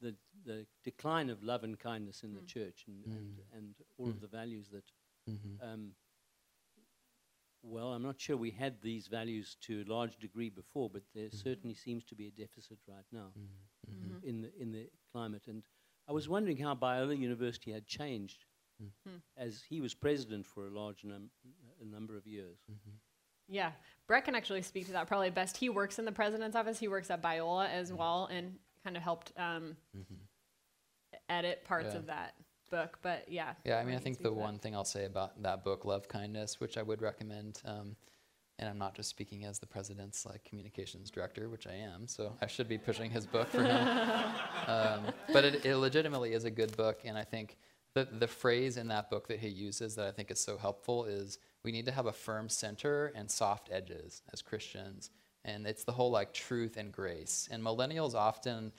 [0.00, 2.46] the the decline of love and kindness in the Mm.
[2.46, 3.56] church and, and, Mm.
[3.58, 4.84] and all of the values that
[5.28, 5.60] Mm-hmm.
[5.62, 5.94] um,
[7.62, 11.30] well, I'm not sure we had these values to a large degree before, but there
[11.30, 13.32] certainly seems to be a deficit right now
[13.90, 14.26] Mm-hmm.
[14.28, 15.48] in the in the climate.
[15.48, 15.62] And
[16.06, 18.44] I was wondering how Biola University had changed,
[19.36, 21.30] as he was president for a large num-
[21.80, 22.58] a number of years.
[23.48, 23.72] Yeah,
[24.06, 25.56] Brett can actually speak to that probably best.
[25.56, 26.78] He works in the president's office.
[26.78, 28.54] He works at Biola as well, and
[28.84, 29.76] kind of helped um,
[31.28, 31.98] edit parts Yeah.
[31.98, 32.34] of that
[32.70, 32.98] book.
[33.02, 34.32] But yeah, Yeah, I mean, I think the that.
[34.34, 37.96] one thing I'll say about that book, Love Kindness, which I would recommend, um,
[38.58, 42.36] and I'm not just speaking as the president's like communications director, which I am, so
[42.42, 43.86] I should be pushing his book for him.
[44.66, 45.00] um,
[45.32, 47.56] but it, it legitimately is a good book, and I think
[47.94, 51.04] the the phrase in that book that he uses that I think is so helpful
[51.04, 55.10] is we need to have a firm center and soft edges as Christians,
[55.44, 57.48] and it's the whole like truth and grace.
[57.50, 58.72] And millennials often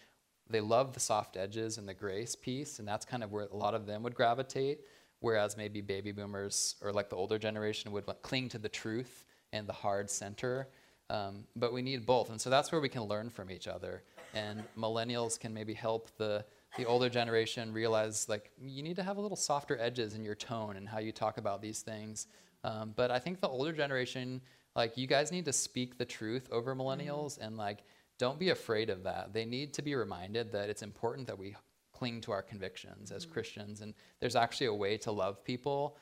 [0.49, 3.56] they love the soft edges and the grace piece, and that's kind of where a
[3.56, 4.80] lot of them would gravitate.
[5.22, 9.26] Whereas maybe baby boomers or like the older generation would like, cling to the truth
[9.52, 10.69] and the hard center.
[11.10, 14.03] Um, but we need both, and so that's where we can learn from each other.
[14.34, 16.45] And millennials can maybe help the
[16.78, 20.36] the older generation realize like you need to have a little softer edges in your
[20.36, 22.28] tone and how you talk about these things.
[22.64, 24.41] Um, but I think the older generation,
[24.76, 27.84] like you guys need to speak the truth over millennials and like
[28.18, 29.34] don't be afraid of that.
[29.34, 31.56] They need to be reminded that it's important that we
[31.94, 33.82] cling to our convictions as Christians.
[33.82, 35.98] And there's actually a way to love people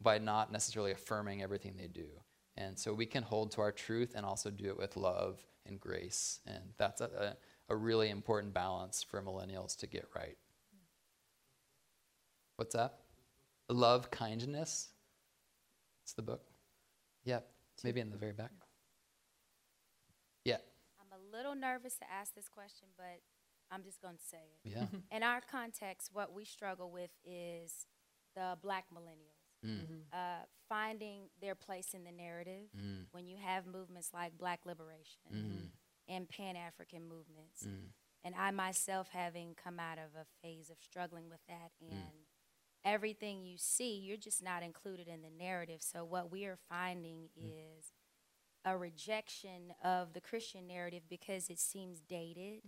[0.00, 2.06] by not necessarily affirming everything they do.
[2.56, 5.80] And so we can hold to our truth and also do it with love and
[5.80, 6.40] grace.
[6.46, 7.36] And that's a, a,
[7.68, 10.36] a really important balance for millennials to get right.
[12.56, 12.98] What's that?
[13.68, 14.90] Love kindness.
[16.02, 16.42] It's the book.
[17.24, 17.40] Yeah,
[17.82, 18.50] maybe in the very back.
[20.44, 20.58] Yeah,
[21.00, 23.20] I'm a little nervous to ask this question, but
[23.70, 24.70] I'm just going to say it.
[24.70, 24.84] yeah.
[25.16, 27.86] In our context, what we struggle with is
[28.36, 33.66] the black millennials Mm, uh, finding their place in the narrative mm, when you have
[33.66, 35.68] movements like black liberation mm,
[36.08, 37.64] and Pan African movements.
[37.64, 37.88] mm,
[38.22, 41.90] And I myself, having come out of a phase of struggling with that, Mm.
[41.92, 42.26] and
[42.84, 45.82] everything you see, you're just not included in the narrative.
[45.82, 47.78] So, what we are finding Mm.
[47.78, 47.92] is
[48.64, 52.62] a rejection of the Christian narrative because it seems dated,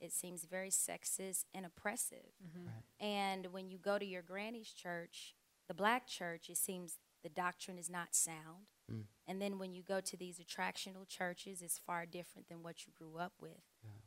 [0.00, 2.32] it seems very sexist and oppressive.
[2.54, 2.82] Right.
[2.98, 5.34] And when you go to your granny's church,
[5.68, 8.66] the black church, it seems the doctrine is not sound.
[8.92, 9.04] Mm.
[9.26, 12.92] And then when you go to these attractional churches, it's far different than what you
[12.96, 13.62] grew up with.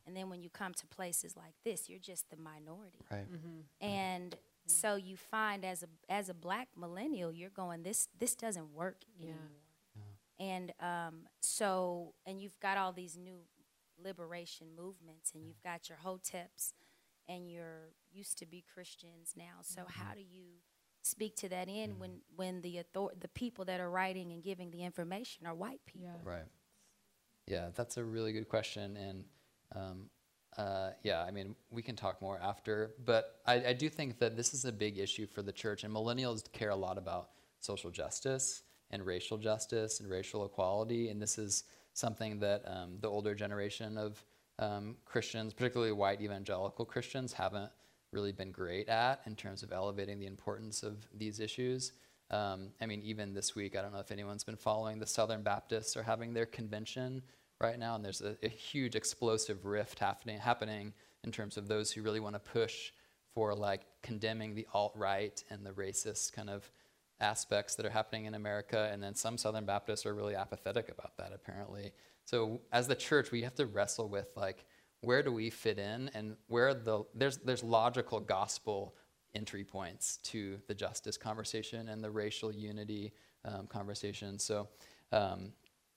[0.05, 2.99] And then when you come to places like this, you're just the minority.
[3.11, 3.25] Right.
[3.81, 4.35] And
[4.67, 8.97] so you find as a as a black millennial, you're going this this doesn't work
[9.17, 9.25] Yeah.
[9.29, 9.49] anymore.
[10.37, 13.39] And um, so and you've got all these new
[14.03, 16.73] liberation movements, and you've got your hoteps,
[17.27, 19.61] and your used to be Christians now.
[19.61, 20.59] So how do you
[21.05, 24.71] speak to that end when when the author- the people that are writing and giving
[24.71, 26.21] the information are white people?
[26.23, 26.31] Yeah.
[26.31, 26.45] Right.
[27.47, 29.23] Yeah, that's a really good question, and
[29.75, 30.09] um,
[30.57, 34.35] uh, yeah, I mean, we can talk more after, but I, I do think that
[34.35, 37.29] this is a big issue for the church, and millennials care a lot about
[37.59, 43.07] social justice and racial justice and racial equality, and this is something that um, the
[43.07, 44.23] older generation of
[44.57, 47.71] um, Christians, particularly white evangelical Christians, haven't
[48.15, 51.91] really been great at in terms of elevating the importance of these issues.
[52.31, 55.43] Um, I mean, even this week, I don't know if anyone's been following, the Southern
[55.43, 57.21] Baptists are having their convention
[57.61, 60.93] right now, and there's a, a huge explosive rift happening, happening
[61.23, 62.91] in terms of those who really want to push
[63.33, 66.71] for like condemning the alt right and the racist kind of
[67.19, 71.17] aspects that are happening in America, and then some Southern Baptists are really apathetic about
[71.17, 71.91] that apparently.
[72.25, 74.65] So as the church, we have to wrestle with like
[75.01, 78.95] where do we fit in, and where the there's there's logical gospel
[79.33, 83.11] entry points to the justice conversation and the racial unity
[83.43, 84.39] um, conversation.
[84.39, 84.69] So
[85.11, 85.51] um,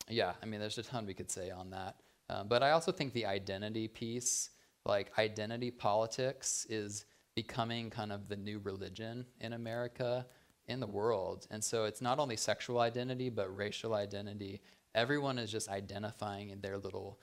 [0.09, 1.97] yeah, I mean, there's a ton we could say on that.
[2.31, 4.51] Um, but I also think the identity piece,
[4.85, 7.05] like identity politics, is
[7.35, 10.27] becoming kind of the new religion in America,
[10.67, 11.47] in the world.
[11.51, 14.61] And so it's not only sexual identity, but racial identity.
[14.95, 17.21] Everyone is just identifying in their little,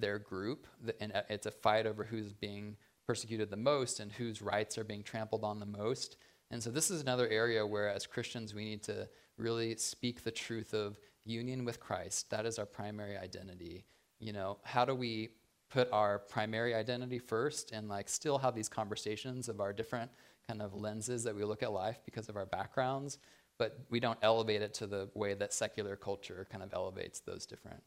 [0.00, 0.66] their group,
[1.00, 2.76] and uh, it's a fight over who's being
[3.06, 6.16] persecuted the most and whose rights are being trampled on the most.
[6.50, 10.30] And so this is another area where, as Christians, we need to really speak the
[10.30, 12.30] truth of union with Christ.
[12.30, 13.84] That is our primary identity.
[14.20, 15.30] You know, how do we
[15.70, 20.10] put our primary identity first and like still have these conversations of our different
[20.46, 23.18] kind of lenses that we look at life because of our backgrounds,
[23.58, 27.46] but we don't elevate it to the way that secular culture kind of elevates those
[27.46, 27.82] different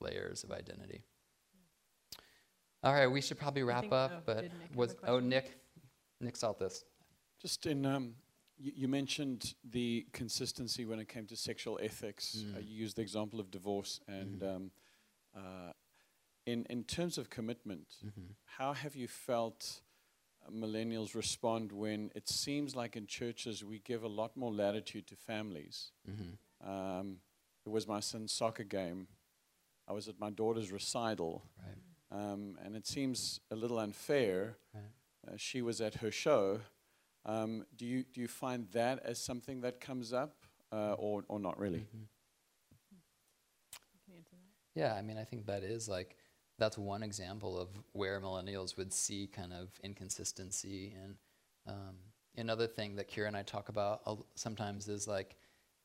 [0.00, 1.02] layers of identity.
[2.84, 5.28] All right, we should probably wrap think- up, oh, but Nick was oh question?
[5.28, 5.58] Nick,
[6.20, 6.84] Nick Saltis.
[7.40, 8.14] Just in um,
[8.58, 12.36] you, you mentioned the consistency when it came to sexual ethics.
[12.54, 12.68] Uh, Mm.
[12.68, 14.56] you used the example of divorce, and Mhm.
[14.56, 14.70] um,
[15.34, 15.72] uh,
[16.46, 18.32] in in terms of commitment, Mm-hmm.
[18.58, 19.80] how have you felt
[20.46, 25.06] uh, millennials respond when it seems like in churches we give a lot more latitude
[25.06, 25.92] to families?
[26.06, 26.68] Mm-hmm.
[26.70, 27.20] Um,
[27.66, 29.08] it was my son's soccer game.
[29.88, 31.76] I was at my daughter's recital, Right.
[32.14, 34.56] Um, and it seems a little unfair.
[35.26, 36.60] Uh, she was at her show.
[37.26, 40.36] Um, do you do you find that as something that comes up,
[40.72, 41.80] uh, or or not really?
[41.80, 42.08] Mhm.
[44.04, 44.80] Can you answer that?
[44.80, 46.16] Yeah, I mean, I think that is like
[46.58, 50.94] that's one example of where millennials would see kind of inconsistency.
[51.02, 51.16] And
[51.66, 51.96] um,
[52.36, 55.36] another thing that Kira and I talk about a l- sometimes is like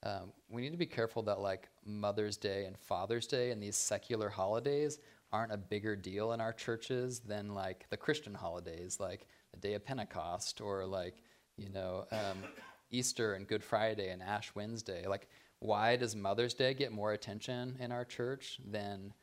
[0.03, 3.75] um, we need to be careful that like Mother's Day and Father's Day and these
[3.77, 4.99] secular holidays
[5.31, 9.73] aren't a bigger deal in our churches than like the Christian holidays, like the Day
[9.73, 11.21] of Pentecost or like
[11.57, 12.43] you know um,
[12.91, 15.07] Easter and Good Friday and Ash Wednesday.
[15.07, 15.27] Like,
[15.59, 19.13] why does Mother's Day get more attention in our church than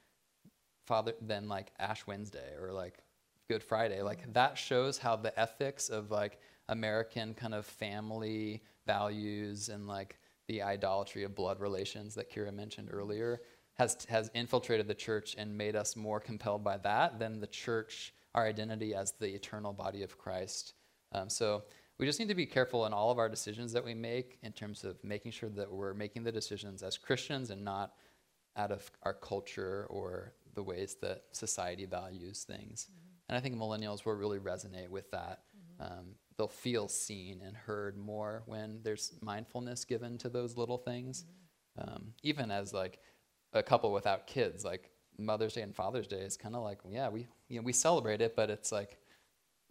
[0.87, 2.99] Father than like Ash Wednesday or like
[3.49, 4.03] Good Friday?
[4.03, 6.39] Like that shows how the ethics of like
[6.69, 10.19] American kind of family values and like
[10.49, 13.41] the idolatry of blood relations that Kira mentioned earlier
[13.79, 18.15] has has infiltrated the church and made us more compelled by that than the church,
[18.35, 20.75] our identity as the eternal body of Christ.
[21.13, 21.65] Um, so
[21.99, 24.53] we just need to be careful in all of our decisions that we make in
[24.53, 27.95] terms of making sure that we're making the decisions as Christians and not
[28.57, 32.89] out of our culture or the ways that society values things.
[33.29, 35.41] And I think millennials will really resonate with that.
[35.81, 41.25] Um, they'll feel seen and heard more when there's mindfulness given to those little things.
[41.79, 43.01] Um, even as like
[43.57, 47.09] a couple without kids, like Mother's Day and Father's Day is kind of like, yeah,
[47.09, 48.99] we you know we celebrate it, but it's like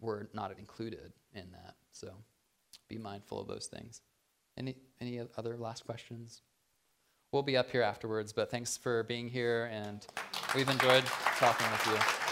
[0.00, 1.74] we're not included in that.
[1.92, 2.12] So
[2.88, 4.02] be mindful of those things.
[4.56, 6.42] Any any other last questions?
[7.32, 10.06] We'll be up here afterwards, but thanks for being here and
[10.54, 11.04] we've enjoyed
[11.38, 12.25] talking with you.